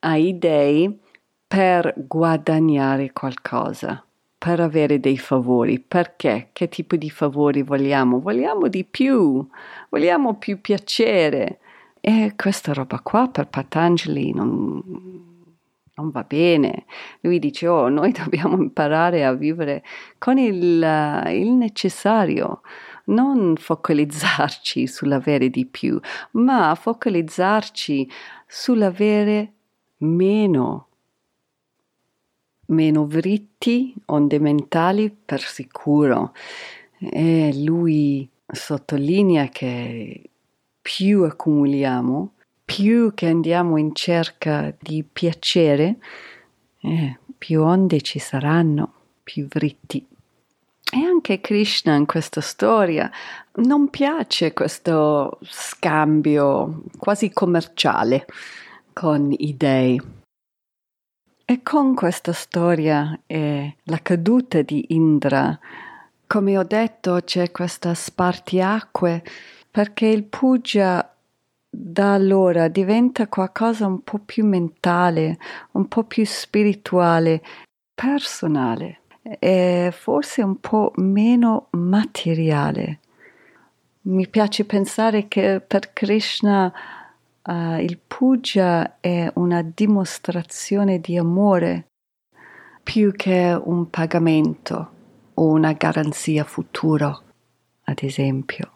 ai 0.00 0.38
dei 0.38 1.00
per 1.48 1.94
guadagnare 1.96 3.12
qualcosa 3.12 4.04
per 4.38 4.60
avere 4.60 5.00
dei 5.00 5.18
favori. 5.18 5.80
Perché? 5.80 6.50
Che 6.52 6.68
tipo 6.68 6.96
di 6.96 7.10
favori 7.10 7.62
vogliamo? 7.62 8.20
Vogliamo 8.20 8.68
di 8.68 8.84
più, 8.84 9.46
vogliamo 9.88 10.36
più 10.36 10.60
piacere. 10.60 11.58
E 12.00 12.34
questa 12.36 12.72
roba 12.72 13.00
qua 13.00 13.28
per 13.28 13.48
Patanjali 13.48 14.32
non, 14.32 14.80
non 15.94 16.10
va 16.10 16.22
bene. 16.22 16.84
Lui 17.20 17.40
dice, 17.40 17.66
oh, 17.66 17.88
noi 17.88 18.12
dobbiamo 18.24 18.56
imparare 18.56 19.24
a 19.24 19.32
vivere 19.32 19.82
con 20.18 20.38
il, 20.38 21.24
il 21.32 21.50
necessario, 21.50 22.60
non 23.06 23.56
focalizzarci 23.56 24.86
sull'avere 24.88 25.50
di 25.50 25.66
più, 25.66 25.98
ma 26.32 26.74
focalizzarci 26.76 28.08
sull'avere 28.46 29.52
meno 29.98 30.87
meno 32.68 33.06
vritti, 33.06 33.94
onde 34.06 34.38
mentali 34.38 35.10
per 35.10 35.40
sicuro. 35.40 36.32
e 37.00 37.52
lui 37.54 38.28
sottolinea 38.44 39.48
che 39.48 40.30
più 40.80 41.22
accumuliamo, 41.22 42.32
più 42.64 43.12
che 43.14 43.28
andiamo 43.28 43.76
in 43.76 43.94
cerca 43.94 44.74
di 44.80 45.04
piacere, 45.04 45.96
eh, 46.80 47.18
più 47.36 47.62
onde 47.62 48.00
ci 48.00 48.18
saranno, 48.18 48.92
più 49.22 49.46
vritti. 49.48 50.04
E 50.90 50.98
anche 50.98 51.40
Krishna 51.40 51.94
in 51.94 52.06
questa 52.06 52.40
storia 52.40 53.10
non 53.56 53.90
piace 53.90 54.54
questo 54.54 55.38
scambio 55.42 56.84
quasi 56.96 57.30
commerciale 57.30 58.26
con 58.92 59.32
i 59.36 59.56
dei. 59.56 60.17
E 61.50 61.62
con 61.62 61.94
questa 61.94 62.34
storia 62.34 63.20
e 63.24 63.76
la 63.84 64.00
caduta 64.02 64.60
di 64.60 64.84
Indra, 64.88 65.58
come 66.26 66.58
ho 66.58 66.62
detto, 66.62 67.22
c'è 67.24 67.50
questa 67.52 67.94
spartiacque 67.94 69.24
perché 69.70 70.08
il 70.08 70.24
puja 70.24 71.10
da 71.70 72.12
allora 72.12 72.68
diventa 72.68 73.28
qualcosa 73.28 73.86
un 73.86 74.02
po' 74.04 74.18
più 74.18 74.44
mentale, 74.44 75.38
un 75.70 75.88
po' 75.88 76.04
più 76.04 76.26
spirituale, 76.26 77.42
personale 77.94 79.00
e 79.38 79.90
forse 79.90 80.42
un 80.42 80.60
po' 80.60 80.92
meno 80.96 81.68
materiale. 81.70 82.98
Mi 84.02 84.28
piace 84.28 84.66
pensare 84.66 85.28
che 85.28 85.62
per 85.66 85.94
Krishna 85.94 86.70
uh, 87.48 87.78
il 87.80 87.98
puja 87.98 89.00
è 89.00 89.30
una 89.34 89.62
dimostrazione 89.62 91.00
di 91.00 91.16
amore 91.16 91.86
più 92.82 93.12
che 93.12 93.58
un 93.60 93.90
pagamento 93.90 94.90
o 95.34 95.48
una 95.48 95.72
garanzia 95.72 96.44
futuro, 96.44 97.22
ad 97.84 97.98
esempio. 98.02 98.72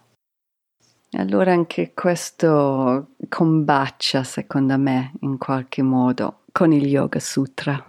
Allora 1.13 1.53
anche 1.53 1.93
questo 1.93 3.09
combacia, 3.29 4.25
secondo 4.25 4.79
me, 4.79 5.13
in 5.21 5.37
qualche 5.37 5.83
modo 5.83 6.45
con 6.53 6.73
il 6.73 6.87
Yoga 6.87 7.21
Sutra. 7.21 7.85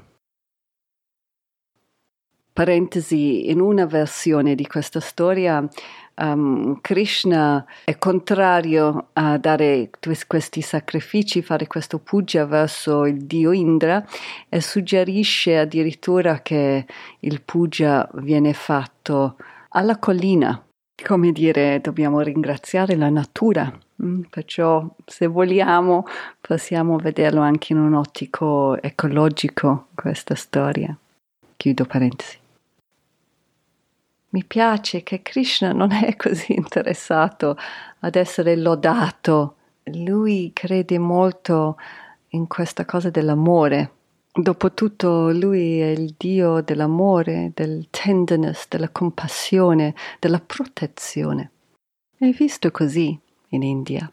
Parentesi, 2.51 3.49
in 3.49 3.59
una 3.59 3.85
versione 3.85 4.55
di 4.55 4.67
questa 4.67 4.99
storia 4.99 5.67
um, 6.15 6.79
Krishna 6.81 7.65
è 7.83 7.97
contrario 7.97 9.07
a 9.13 9.37
dare 9.37 9.89
questi 10.27 10.61
sacrifici, 10.61 11.41
fare 11.41 11.67
questo 11.67 11.99
puja 11.99 12.45
verso 12.45 13.05
il 13.05 13.25
dio 13.25 13.51
Indra 13.51 14.05
e 14.49 14.61
suggerisce 14.61 15.57
addirittura 15.57 16.41
che 16.41 16.85
il 17.19 17.41
puja 17.41 18.09
viene 18.13 18.53
fatto 18.53 19.37
alla 19.69 19.97
collina 19.97 20.63
come 21.03 21.31
dire, 21.31 21.81
dobbiamo 21.81 22.21
ringraziare 22.21 22.95
la 22.95 23.09
natura. 23.09 23.71
Mm, 24.03 24.21
perciò, 24.29 24.87
se 25.05 25.27
vogliamo, 25.27 26.05
possiamo 26.39 26.97
vederlo 26.97 27.41
anche 27.41 27.73
in 27.73 27.79
un 27.79 27.93
ottico 27.93 28.81
ecologico, 28.81 29.87
questa 29.93 30.35
storia. 30.35 30.95
Chiudo 31.57 31.85
parentesi. 31.85 32.42
Mi 34.33 34.43
piace 34.43 35.03
che 35.03 35.21
Krishna 35.21 35.71
non 35.71 35.91
è 35.91 36.15
così 36.17 36.53
interessato 36.53 37.57
ad 37.99 38.15
essere 38.15 38.55
lodato. 38.55 39.55
Lui 39.85 40.51
crede 40.53 40.99
molto 40.99 41.77
in 42.29 42.47
questa 42.47 42.85
cosa 42.85 43.09
dell'amore 43.09 43.91
Dopotutto 44.35 45.29
lui 45.29 45.79
è 45.79 45.89
il 45.89 46.15
Dio 46.17 46.61
dell'amore, 46.61 47.51
del 47.53 47.85
tenderness, 47.91 48.67
della 48.67 48.89
compassione, 48.89 49.93
della 50.17 50.39
protezione. 50.39 51.51
È 52.17 52.27
visto 52.31 52.71
così 52.71 53.15
in 53.49 53.61
India. 53.61 54.11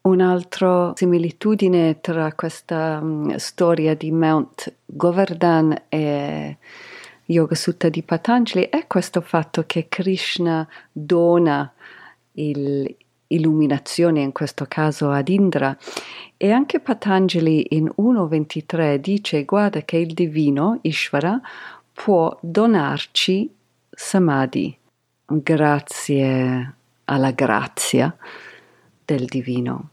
Un'altra 0.00 0.92
similitudine 0.96 2.00
tra 2.00 2.32
questa 2.32 2.98
um, 3.02 3.36
storia 3.36 3.94
di 3.94 4.10
Mount 4.10 4.74
Govardhan 4.86 5.82
e 5.90 6.56
Yoga 7.26 7.54
Sutta 7.54 7.88
di 7.88 8.02
Patanjali 8.02 8.68
è 8.68 8.86
questo 8.86 9.20
fatto 9.20 9.64
che 9.66 9.86
Krishna 9.88 10.66
dona 10.92 11.72
il, 12.32 12.96
illuminazione, 13.28 14.20
in 14.20 14.32
questo 14.32 14.66
caso 14.68 15.10
ad 15.10 15.28
Indra. 15.28 15.76
E 16.36 16.50
anche 16.50 16.80
Patanjali 16.80 17.66
in 17.70 17.90
1.23 17.96 18.96
dice 18.96 19.44
guarda 19.44 19.82
che 19.82 19.96
il 19.96 20.12
divino, 20.14 20.78
Ishvara, 20.82 21.40
può 21.92 22.36
donarci 22.40 23.50
samadhi 23.90 24.76
grazie 25.24 26.74
alla 27.04 27.30
grazia 27.30 28.14
del 29.04 29.24
divino. 29.26 29.88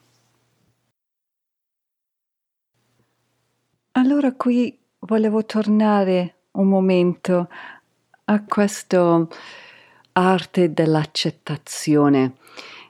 Allora 3.91 4.33
qui 4.33 4.77
volevo 4.99 5.45
tornare 5.45 6.35
un 6.51 6.67
momento 6.67 7.49
a 8.25 8.43
questa 8.43 9.27
arte 10.13 10.73
dell'accettazione 10.73 12.33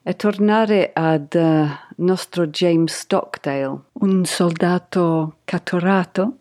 e 0.01 0.15
tornare 0.15 0.91
ad 0.93 1.33
uh, 1.33 1.67
nostro 2.03 2.47
James 2.47 2.93
Stockdale, 2.93 3.79
un 3.93 4.25
soldato 4.25 5.37
catturato, 5.43 6.37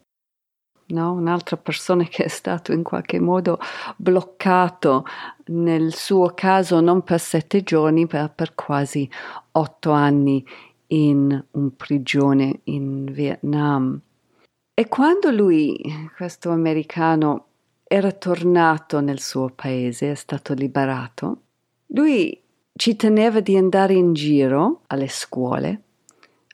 no? 0.86 1.12
un'altra 1.12 1.56
persona 1.56 2.04
che 2.04 2.24
è 2.24 2.28
stato 2.28 2.72
in 2.72 2.82
qualche 2.82 3.18
modo 3.18 3.58
bloccato, 3.96 5.04
nel 5.46 5.94
suo 5.94 6.32
caso 6.34 6.80
non 6.80 7.02
per 7.02 7.20
sette 7.20 7.62
giorni, 7.62 8.06
ma 8.10 8.28
per 8.28 8.54
quasi 8.54 9.08
otto 9.52 9.90
anni 9.90 10.44
in 10.88 11.44
un 11.50 11.76
prigione 11.76 12.60
in 12.64 13.04
Vietnam. 13.04 14.00
E 14.78 14.86
quando 14.86 15.32
lui, 15.32 15.76
questo 16.16 16.50
americano, 16.50 17.46
era 17.82 18.12
tornato 18.12 19.00
nel 19.00 19.18
suo 19.18 19.50
paese, 19.52 20.12
è 20.12 20.14
stato 20.14 20.54
liberato, 20.54 21.40
lui 21.86 22.40
ci 22.74 22.94
teneva 22.94 23.40
di 23.40 23.56
andare 23.56 23.94
in 23.94 24.12
giro 24.12 24.82
alle 24.86 25.08
scuole 25.08 25.80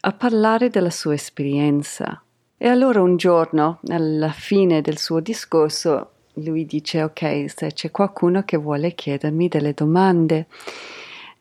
a 0.01 0.13
parlare 0.13 0.71
della 0.71 0.89
sua 0.89 1.13
esperienza. 1.13 2.23
E 2.57 2.67
allora 2.67 3.03
un 3.03 3.19
giorno, 3.19 3.81
alla 3.89 4.33
fine 4.33 4.81
del 4.81 4.97
suo 4.97 5.21
discorso, 5.21 6.13
lui 6.37 6.65
dice 6.65 7.03
ok, 7.03 7.45
se 7.55 7.75
c'è 7.75 7.91
qualcuno 7.91 8.43
che 8.45 8.57
vuole 8.57 8.95
chiedermi 8.95 9.49
delle 9.49 9.75
domande. 9.75 10.47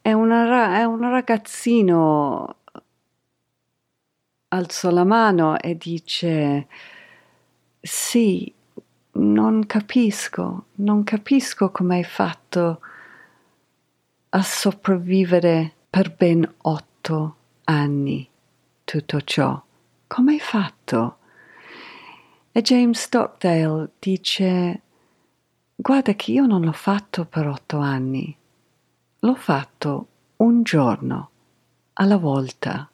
È, 0.01 0.11
una, 0.11 0.81
è 0.81 0.83
un 0.83 0.99
ragazzino 1.09 2.57
alzò 4.53 4.91
la 4.91 5.03
mano 5.03 5.59
e 5.59 5.75
dice 5.75 6.67
sì, 7.81 8.53
non 9.13 9.65
capisco, 9.65 10.65
non 10.75 11.03
capisco 11.03 11.71
come 11.71 11.97
hai 11.97 12.03
fatto 12.03 12.79
a 14.29 14.41
sopravvivere 14.41 15.73
per 15.89 16.15
ben 16.15 16.49
otto 16.61 17.35
anni 17.65 18.27
tutto 18.83 19.21
ciò. 19.21 19.61
Come 20.07 20.33
hai 20.33 20.39
fatto? 20.39 21.17
E 22.51 22.61
James 22.61 22.99
Stockdale 22.99 23.89
dice 23.97 24.81
guarda 25.75 26.13
che 26.13 26.31
io 26.31 26.45
non 26.45 26.61
l'ho 26.61 26.71
fatto 26.71 27.25
per 27.25 27.47
otto 27.47 27.79
anni, 27.79 28.35
l'ho 29.19 29.35
fatto 29.35 30.07
un 30.37 30.61
giorno 30.61 31.29
alla 31.93 32.17
volta. 32.17 32.87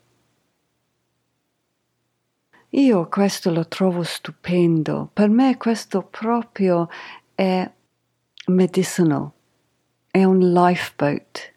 Io 2.73 3.07
questo 3.07 3.51
lo 3.51 3.67
trovo 3.67 4.03
stupendo, 4.03 5.09
per 5.11 5.29
me 5.29 5.57
questo 5.57 6.03
proprio 6.03 6.87
è 7.33 7.69
medicinal. 8.47 9.31
È 10.11 10.23
un 10.23 10.51
lifeboat, 10.51 11.53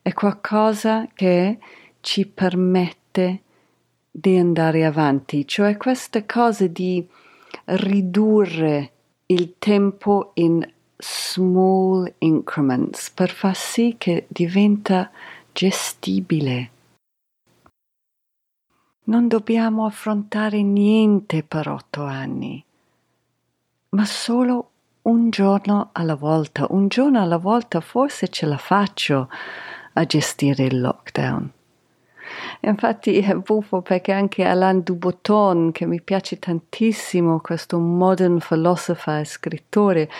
è 0.00 0.12
qualcosa 0.14 1.06
che 1.12 1.58
ci 2.00 2.26
permette 2.26 3.42
di 4.10 4.38
andare 4.38 4.84
avanti, 4.86 5.46
cioè 5.46 5.76
queste 5.76 6.24
cose 6.24 6.72
di 6.72 7.06
ridurre 7.64 8.92
il 9.26 9.54
tempo 9.58 10.30
in 10.34 10.66
small 10.96 12.10
increments 12.18 13.10
per 13.10 13.30
far 13.30 13.54
sì 13.54 13.96
che 13.98 14.24
diventa 14.28 15.10
gestibile. 15.52 16.70
Non 19.08 19.26
dobbiamo 19.26 19.86
affrontare 19.86 20.60
niente 20.60 21.42
per 21.42 21.66
otto 21.66 22.02
anni, 22.02 22.62
ma 23.90 24.04
solo 24.04 24.70
un 25.02 25.30
giorno 25.30 25.88
alla 25.92 26.14
volta, 26.14 26.66
un 26.68 26.88
giorno 26.88 27.18
alla 27.18 27.38
volta 27.38 27.80
forse 27.80 28.28
ce 28.28 28.44
la 28.44 28.58
faccio 28.58 29.30
a 29.94 30.04
gestire 30.04 30.64
il 30.64 30.78
lockdown. 30.78 31.50
Infatti 32.60 33.18
è 33.20 33.34
buffo 33.34 33.80
perché 33.80 34.12
anche 34.12 34.44
Alain 34.44 34.82
Dubotton, 34.82 35.72
che 35.72 35.86
mi 35.86 36.02
piace 36.02 36.38
tantissimo, 36.38 37.40
questo 37.40 37.78
modern 37.78 38.36
philosopher 38.46 39.20
e 39.20 39.24
scrittore, 39.24 40.10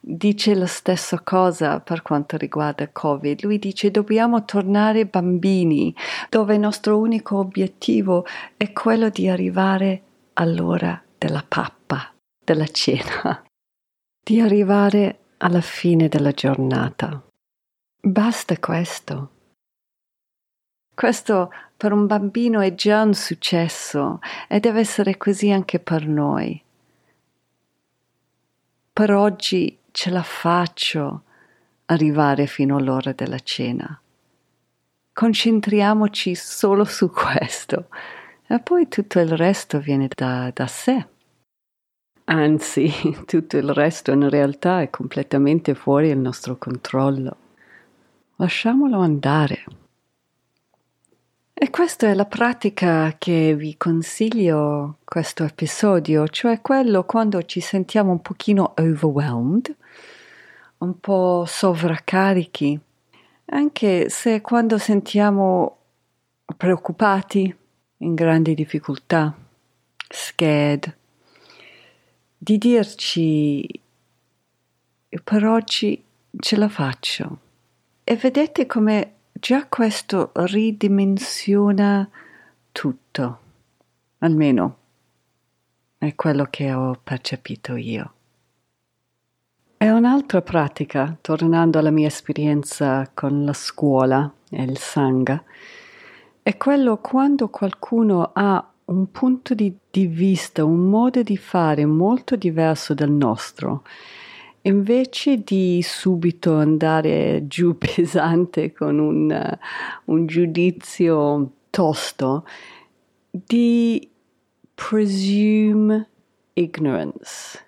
dice 0.00 0.54
la 0.54 0.66
stessa 0.66 1.20
cosa 1.20 1.80
per 1.80 2.02
quanto 2.02 2.36
riguarda 2.36 2.88
Covid. 2.88 3.42
Lui 3.42 3.58
dice 3.58 3.90
dobbiamo 3.90 4.44
tornare 4.44 5.06
bambini, 5.06 5.94
dove 6.28 6.54
il 6.54 6.60
nostro 6.60 6.98
unico 6.98 7.36
obiettivo 7.36 8.24
è 8.56 8.72
quello 8.72 9.10
di 9.10 9.28
arrivare 9.28 10.02
all'ora 10.34 11.00
della 11.18 11.44
pappa, 11.46 12.12
della 12.42 12.66
cena, 12.66 13.42
di 14.24 14.40
arrivare 14.40 15.18
alla 15.38 15.60
fine 15.60 16.08
della 16.08 16.32
giornata. 16.32 17.22
Basta 18.02 18.58
questo. 18.58 19.30
Questo 20.94 21.50
per 21.76 21.92
un 21.92 22.06
bambino 22.06 22.60
è 22.60 22.74
già 22.74 23.02
un 23.02 23.14
successo 23.14 24.18
e 24.48 24.60
deve 24.60 24.80
essere 24.80 25.16
così 25.16 25.50
anche 25.50 25.78
per 25.78 26.06
noi. 26.06 26.62
Per 28.92 29.14
oggi 29.14 29.78
ce 29.92 30.10
la 30.10 30.22
faccio 30.22 31.22
arrivare 31.86 32.46
fino 32.46 32.76
all'ora 32.76 33.12
della 33.12 33.38
cena. 33.38 34.00
Concentriamoci 35.12 36.34
solo 36.34 36.84
su 36.84 37.10
questo 37.10 37.88
e 38.46 38.60
poi 38.60 38.88
tutto 38.88 39.18
il 39.18 39.36
resto 39.36 39.78
viene 39.78 40.08
da, 40.14 40.50
da 40.52 40.66
sé. 40.66 41.06
Anzi, 42.24 42.90
tutto 43.26 43.56
il 43.56 43.72
resto 43.72 44.12
in 44.12 44.28
realtà 44.28 44.82
è 44.82 44.90
completamente 44.90 45.74
fuori 45.74 46.08
il 46.08 46.18
nostro 46.18 46.56
controllo. 46.56 47.36
Lasciamolo 48.36 49.00
andare. 49.00 49.64
E 51.62 51.68
questa 51.68 52.06
è 52.06 52.14
la 52.14 52.24
pratica 52.24 53.16
che 53.18 53.54
vi 53.54 53.76
consiglio 53.76 54.96
questo 55.04 55.44
episodio, 55.44 56.26
cioè 56.26 56.62
quello 56.62 57.04
quando 57.04 57.42
ci 57.42 57.60
sentiamo 57.60 58.12
un 58.12 58.22
pochino 58.22 58.72
overwhelmed, 58.78 59.76
un 60.78 60.98
po' 60.98 61.44
sovraccarichi, 61.46 62.80
anche 63.44 64.08
se 64.08 64.40
quando 64.40 64.78
sentiamo 64.78 65.76
preoccupati, 66.56 67.54
in 67.98 68.14
grandi 68.14 68.54
difficoltà, 68.54 69.36
scared, 70.08 70.96
di 72.38 72.56
dirci 72.56 73.80
per 75.22 75.44
oggi 75.44 76.02
ce 76.38 76.56
la 76.56 76.70
faccio. 76.70 77.38
E 78.02 78.16
vedete 78.16 78.64
come 78.64 79.16
già 79.40 79.66
questo 79.66 80.32
ridimensiona 80.34 82.08
tutto, 82.70 83.38
almeno 84.18 84.76
è 85.96 86.14
quello 86.14 86.46
che 86.50 86.72
ho 86.72 87.00
percepito 87.02 87.74
io. 87.74 88.12
E 89.78 89.90
un'altra 89.90 90.42
pratica, 90.42 91.16
tornando 91.22 91.78
alla 91.78 91.90
mia 91.90 92.06
esperienza 92.06 93.10
con 93.14 93.46
la 93.46 93.54
scuola 93.54 94.30
e 94.50 94.62
il 94.62 94.76
Sangha, 94.76 95.42
è 96.42 96.56
quello 96.58 96.98
quando 96.98 97.48
qualcuno 97.48 98.32
ha 98.34 98.70
un 98.84 99.10
punto 99.10 99.54
di, 99.54 99.74
di 99.90 100.06
vista, 100.06 100.64
un 100.64 100.90
modo 100.90 101.22
di 101.22 101.38
fare 101.38 101.86
molto 101.86 102.36
diverso 102.36 102.92
dal 102.92 103.10
nostro 103.10 103.84
Invece 104.62 105.38
di 105.42 105.80
subito 105.82 106.54
andare 106.56 107.46
giù 107.46 107.76
pesante 107.78 108.72
con 108.72 108.98
un, 108.98 109.58
un 110.04 110.26
giudizio 110.26 111.52
tosto, 111.70 112.44
di 113.30 114.08
presume 114.74 116.08
ignorance. 116.54 117.66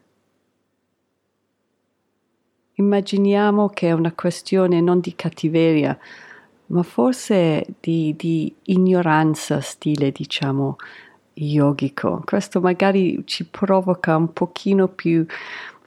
Immaginiamo 2.74 3.68
che 3.68 3.88
è 3.88 3.92
una 3.92 4.12
questione 4.12 4.80
non 4.80 5.00
di 5.00 5.14
cattiveria, 5.14 5.96
ma 6.66 6.82
forse 6.82 7.64
di, 7.80 8.14
di 8.16 8.52
ignoranza, 8.64 9.60
stile 9.60 10.10
diciamo 10.10 10.76
yogico. 11.34 12.22
Questo 12.24 12.60
magari 12.60 13.22
ci 13.24 13.46
provoca 13.46 14.16
un 14.16 14.32
pochino 14.32 14.88
più 14.88 15.24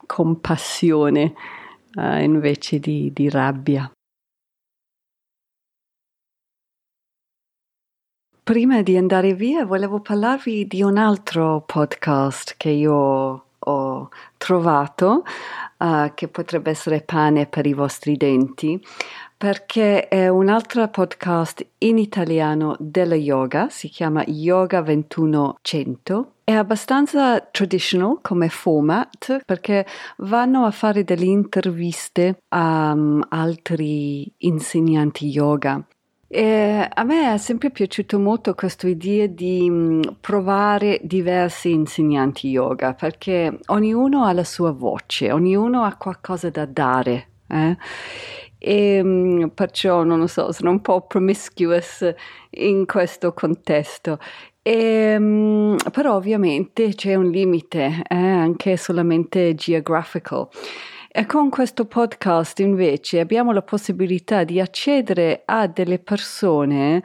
compassione 0.06 1.34
uh, 1.96 2.20
invece 2.22 2.80
di, 2.80 3.12
di 3.14 3.30
rabbia. 3.30 3.90
Prima 8.44 8.84
di 8.84 8.96
andare 8.96 9.34
via 9.34 9.66
volevo 9.66 10.02
parlarvi 10.02 10.68
di 10.68 10.84
un 10.84 10.98
altro 10.98 11.64
podcast 11.66 12.54
che 12.58 12.70
io 12.70 13.46
ho 13.58 14.10
trovato, 14.38 15.24
uh, 15.80 16.14
che 16.14 16.28
potrebbe 16.28 16.70
essere 16.70 17.02
pane 17.02 17.48
per 17.48 17.66
i 17.66 17.74
vostri 17.74 18.16
denti, 18.18 18.80
perché 19.46 20.08
è 20.08 20.28
un 20.28 20.50
altro 20.50 20.88
podcast 20.88 21.64
in 21.78 22.00
italiano 22.00 22.76
della 22.80 23.14
yoga, 23.14 23.70
si 23.70 23.90
chiama 23.90 24.24
Yoga 24.26 24.82
2100 24.82 26.32
è 26.44 26.52
abbastanza 26.54 27.40
traditional 27.42 28.22
come 28.24 28.50
format 28.50 29.44
perché 29.46 29.86
vanno 30.18 30.66
a 30.66 30.72
fare 30.72 31.04
delle 31.04 31.26
interviste 31.26 32.40
a 32.50 32.94
um, 32.94 33.24
altri 33.30 34.34
insegnanti 34.38 35.28
yoga. 35.28 35.80
E 36.28 36.90
a 36.92 37.04
me 37.04 37.32
è 37.32 37.38
sempre 37.38 37.70
piaciuto 37.70 38.18
molto 38.18 38.56
questa 38.56 38.88
idea 38.88 39.28
di 39.28 39.68
um, 39.70 40.02
provare 40.20 41.00
diversi 41.04 41.70
insegnanti 41.72 42.48
yoga 42.48 42.96
perché 42.96 43.60
ognuno 43.68 44.26
ha 44.26 44.34
la 44.34 44.44
sua 44.44 44.72
voce, 44.72 45.32
ognuno 45.32 45.84
ha 45.84 45.94
qualcosa 45.98 46.50
da 46.50 46.66
dare. 46.66 47.28
Eh? 47.48 47.78
E 48.68 49.00
um, 49.00 49.52
perciò 49.54 50.02
non 50.04 50.18
lo 50.18 50.26
so, 50.26 50.52
sono 50.52 50.72
un 50.72 50.82
po' 50.82 51.02
promiscuous 51.02 52.12
in 52.50 52.88
questo 52.88 53.32
contesto 53.32 54.18
e, 54.68 55.12
ehm, 55.14 55.78
però 55.92 56.16
ovviamente 56.16 56.96
c'è 56.96 57.14
un 57.14 57.30
limite, 57.30 58.02
eh, 58.08 58.16
anche 58.16 58.78
solamente 58.78 59.54
geographical. 59.54 60.48
E 61.12 61.28
con 61.28 61.52
questo 61.52 61.86
podcast 61.86 62.60
invece 62.62 63.20
abbiamo 63.20 63.52
la 63.52 63.62
possibilità 63.62 64.44
di 64.44 64.60
accedere 64.60 65.44
a 65.46 65.68
delle 65.68 66.00
persone 66.00 67.04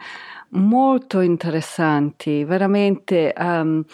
molto 0.53 1.21
interessanti, 1.21 2.45
veramente 2.45 3.33
um, 3.37 3.85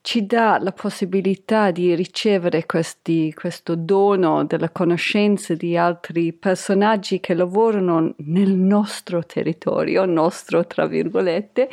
ci 0.00 0.26
dà 0.26 0.58
la 0.60 0.72
possibilità 0.72 1.70
di 1.70 1.94
ricevere 1.94 2.66
questi, 2.66 3.32
questo 3.34 3.74
dono 3.74 4.44
della 4.44 4.70
conoscenza 4.70 5.54
di 5.54 5.76
altri 5.76 6.32
personaggi 6.32 7.20
che 7.20 7.34
lavorano 7.34 8.14
nel 8.18 8.54
nostro 8.54 9.24
territorio, 9.24 10.04
nostro 10.04 10.66
tra 10.66 10.86
virgolette, 10.86 11.68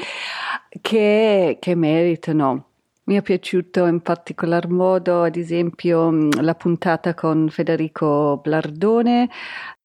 che, 0.82 1.58
che 1.60 1.76
meritano. 1.76 2.66
Mi 3.04 3.16
è 3.16 3.22
piaciuto 3.22 3.86
in 3.88 4.02
particolar 4.02 4.70
modo, 4.70 5.24
ad 5.24 5.36
esempio, 5.36 6.30
la 6.40 6.56
puntata 6.56 7.14
con 7.14 7.50
Federico 7.50 8.40
Blardone 8.42 9.30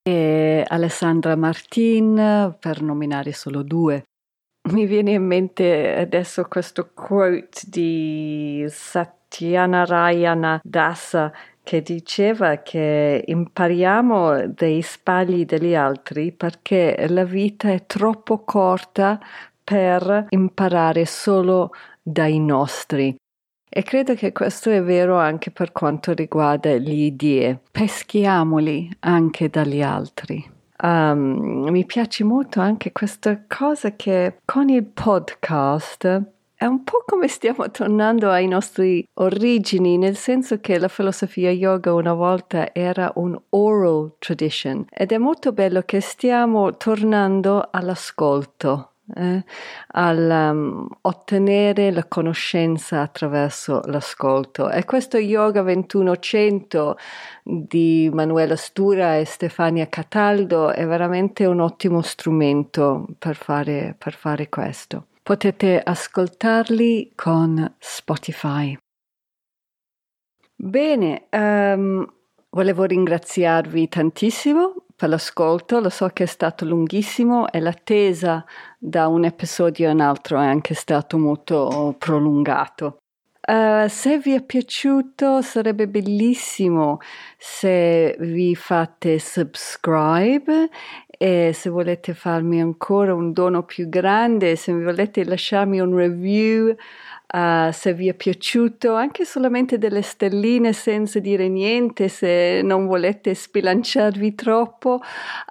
e 0.02 0.62
Alessandra 0.66 1.34
Martin, 1.34 2.54
per 2.61 2.82
nominare 2.82 3.32
solo 3.32 3.62
due. 3.62 4.04
Mi 4.69 4.85
viene 4.85 5.12
in 5.12 5.25
mente 5.25 5.95
adesso 5.95 6.45
questo 6.49 6.91
quote 6.93 7.61
di 7.69 8.67
Satyanarayana 8.69 10.61
Dasa 10.64 11.33
che 11.62 11.83
diceva 11.83 12.57
che 12.57 13.23
impariamo 13.25 14.49
dai 14.49 14.83
sbagli 14.83 15.45
degli 15.45 15.75
altri 15.75 16.33
perché 16.33 17.07
la 17.09 17.25
vita 17.25 17.71
è 17.71 17.87
troppo 17.87 18.43
corta 18.45 19.21
per 19.62 20.27
imparare 20.31 21.07
solo 21.07 21.71
dai 22.03 22.41
nostri. 22.41 23.17
E 23.69 23.83
credo 23.83 24.14
che 24.14 24.33
questo 24.33 24.71
è 24.71 24.83
vero 24.83 25.17
anche 25.17 25.51
per 25.51 25.71
quanto 25.71 26.12
riguarda 26.12 26.71
le 26.71 26.93
idee. 26.93 27.61
Peschiamoli 27.71 28.91
anche 29.01 29.49
dagli 29.49 29.83
altri. 29.83 30.55
Um, 30.83 31.68
mi 31.70 31.87
piace 31.87 32.22
molto 32.24 32.61
anche 32.61 32.93
questa 32.93 33.45
cosa 33.49 33.93
che 33.97 34.39
con 34.45 34.68
il 34.68 34.85
podcast 34.85 36.35
è 36.59 36.64
un 36.64 36.85
po' 36.85 37.05
come 37.07 37.29
stiamo 37.29 37.68
tornando 37.70 38.31
ai 38.31 38.49
nostri 38.49 39.07
origini, 39.14 39.99
nel 39.99 40.16
senso 40.16 40.59
che 40.59 40.79
la 40.79 40.89
filosofia 40.89 41.51
yoga 41.51 41.93
una 41.93 42.14
volta 42.14 42.72
era 42.72 43.12
un 43.16 43.39
oral 43.51 44.14
tradition 44.18 44.87
ed 44.91 45.12
è 45.12 45.18
molto 45.18 45.53
bello 45.53 45.83
che 45.83 46.01
stiamo 46.01 46.77
tornando 46.77 47.68
all'ascolto 47.70 48.93
eh, 49.14 49.44
al 49.88 50.50
um, 50.52 50.88
ottenere 51.02 51.90
la 51.90 52.04
conoscenza 52.07 53.00
attraverso 53.00 53.82
l'ascolto. 53.86 54.70
E 54.70 54.84
questo 54.84 55.18
Yoga 55.18 55.62
2100 55.62 56.96
di 57.42 58.11
Manuela 58.12 58.57
Stura 58.57 59.16
e 59.16 59.24
Stefania 59.24 59.88
Cataldo 59.88 60.72
è 60.72 60.86
veramente 60.86 61.44
un 61.44 61.61
ottimo 61.61 62.02
strumento 62.02 63.07
per 63.18 63.36
fare, 63.36 63.94
per 63.96 64.14
fare 64.14 64.48
questo. 64.48 65.07
Potete 65.22 65.80
ascoltarli 65.82 67.12
con 67.14 67.74
Spotify. 67.78 68.76
Bene, 70.54 71.26
um, 71.30 72.07
Volevo 72.57 72.84
ringraziarvi 72.84 73.86
tantissimo 73.86 74.86
per 74.97 75.11
l'ascolto, 75.11 75.78
lo 75.78 75.90
so 75.90 76.09
che 76.09 76.22
è 76.22 76.26
stato 76.26 76.64
lunghissimo 76.64 77.49
e 77.51 77.61
l'attesa 77.61 78.44
da 78.78 79.09
un 79.09 79.24
episodio 79.24 79.90
a 79.90 79.92
un 79.92 80.01
altro 80.01 80.40
è 80.40 80.47
anche 80.47 80.72
stato 80.72 81.18
molto 81.18 81.94
prolungato. 81.99 83.01
Uh, 83.47 83.86
se 83.88 84.18
vi 84.18 84.32
è 84.32 84.42
piaciuto 84.42 85.40
sarebbe 85.40 85.86
bellissimo 85.86 86.99
se 87.38 88.16
vi 88.18 88.57
fate 88.57 89.20
subscribe 89.20 90.68
e 91.07 91.53
se 91.55 91.70
volete 91.70 92.12
farmi 92.12 92.61
ancora 92.61 93.14
un 93.14 93.32
dono 93.32 93.62
più 93.62 93.88
grande, 93.88 94.57
se 94.57 94.72
volete 94.72 95.24
lasciarmi 95.24 95.78
un 95.78 95.94
review 95.94 96.74
Uh, 97.33 97.72
se 97.72 97.93
vi 97.93 98.09
è 98.09 98.14
piaciuto, 98.14 98.95
anche 98.95 99.24
solamente 99.24 99.79
delle 99.79 100.03
stelline 100.03 100.72
senza 100.72 101.18
dire 101.18 101.49
niente, 101.49 102.09
se 102.09 102.61
non 102.62 102.87
volete 102.87 103.35
spilanciarvi 103.35 104.35
troppo, 104.37 105.01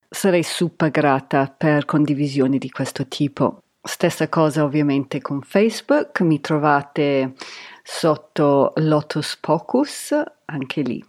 Sarei 0.09 0.42
super 0.42 0.90
grata 0.90 1.46
per 1.46 1.84
condivisioni 1.84 2.59
di 2.59 2.70
questo 2.70 3.07
tipo. 3.07 3.61
Stessa 3.82 4.28
cosa 4.28 4.64
ovviamente 4.64 5.20
con 5.20 5.40
Facebook, 5.42 6.20
mi 6.20 6.40
trovate 6.40 7.34
sotto 7.82 8.72
Lotus 8.76 9.38
Pocus, 9.40 10.14
anche 10.46 10.82
lì. 10.82 11.05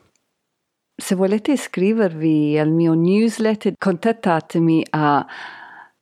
Se 0.95 1.15
volete 1.15 1.53
iscrivervi 1.53 2.59
al 2.59 2.69
mio 2.69 2.93
newsletter, 2.93 3.73
contattatemi 3.77 4.85
a 4.91 5.25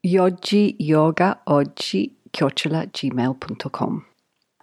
Yogi 0.01 0.75
Yoga 0.79 1.41
Oggi 1.45 2.18
chiocciolagmail.com. 2.29 4.05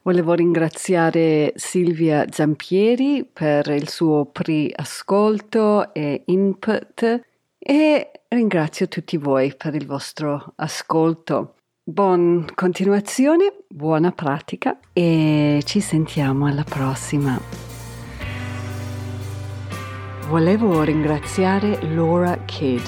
Volevo 0.02 0.34
ringraziare 0.34 1.52
Silvia 1.56 2.26
Zampieri 2.30 3.28
per 3.30 3.66
il 3.68 3.88
suo 3.88 4.26
pre-ascolto 4.26 5.92
e 5.92 6.22
input 6.26 7.20
e 7.58 8.10
ringrazio 8.28 8.86
tutti 8.86 9.16
voi 9.16 9.52
per 9.56 9.74
il 9.74 9.84
vostro 9.84 10.52
ascolto. 10.56 11.54
Buona 11.82 12.44
continuazione, 12.54 13.52
buona 13.68 14.12
pratica 14.12 14.78
e 14.92 15.60
ci 15.64 15.80
sentiamo 15.80 16.46
alla 16.46 16.64
prossima. 16.64 17.40
Volevo 20.28 20.82
ringraziare 20.82 21.80
Laura 21.94 22.36
Kidd, 22.44 22.82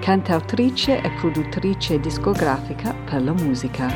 cantautrice 0.00 1.00
e 1.00 1.10
produttrice 1.10 2.00
discografica 2.00 2.94
per 3.04 3.22
la 3.22 3.32
musica. 3.32 3.88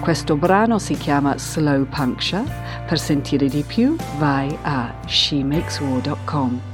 Questo 0.00 0.36
brano 0.36 0.78
si 0.78 0.94
chiama 0.94 1.38
Slow 1.38 1.86
Puncture. 1.86 2.44
Per 2.86 2.98
sentire 2.98 3.48
di 3.48 3.62
più 3.62 3.96
vai 4.18 4.54
a 4.62 4.92
shemakeswar.com. 5.06 6.73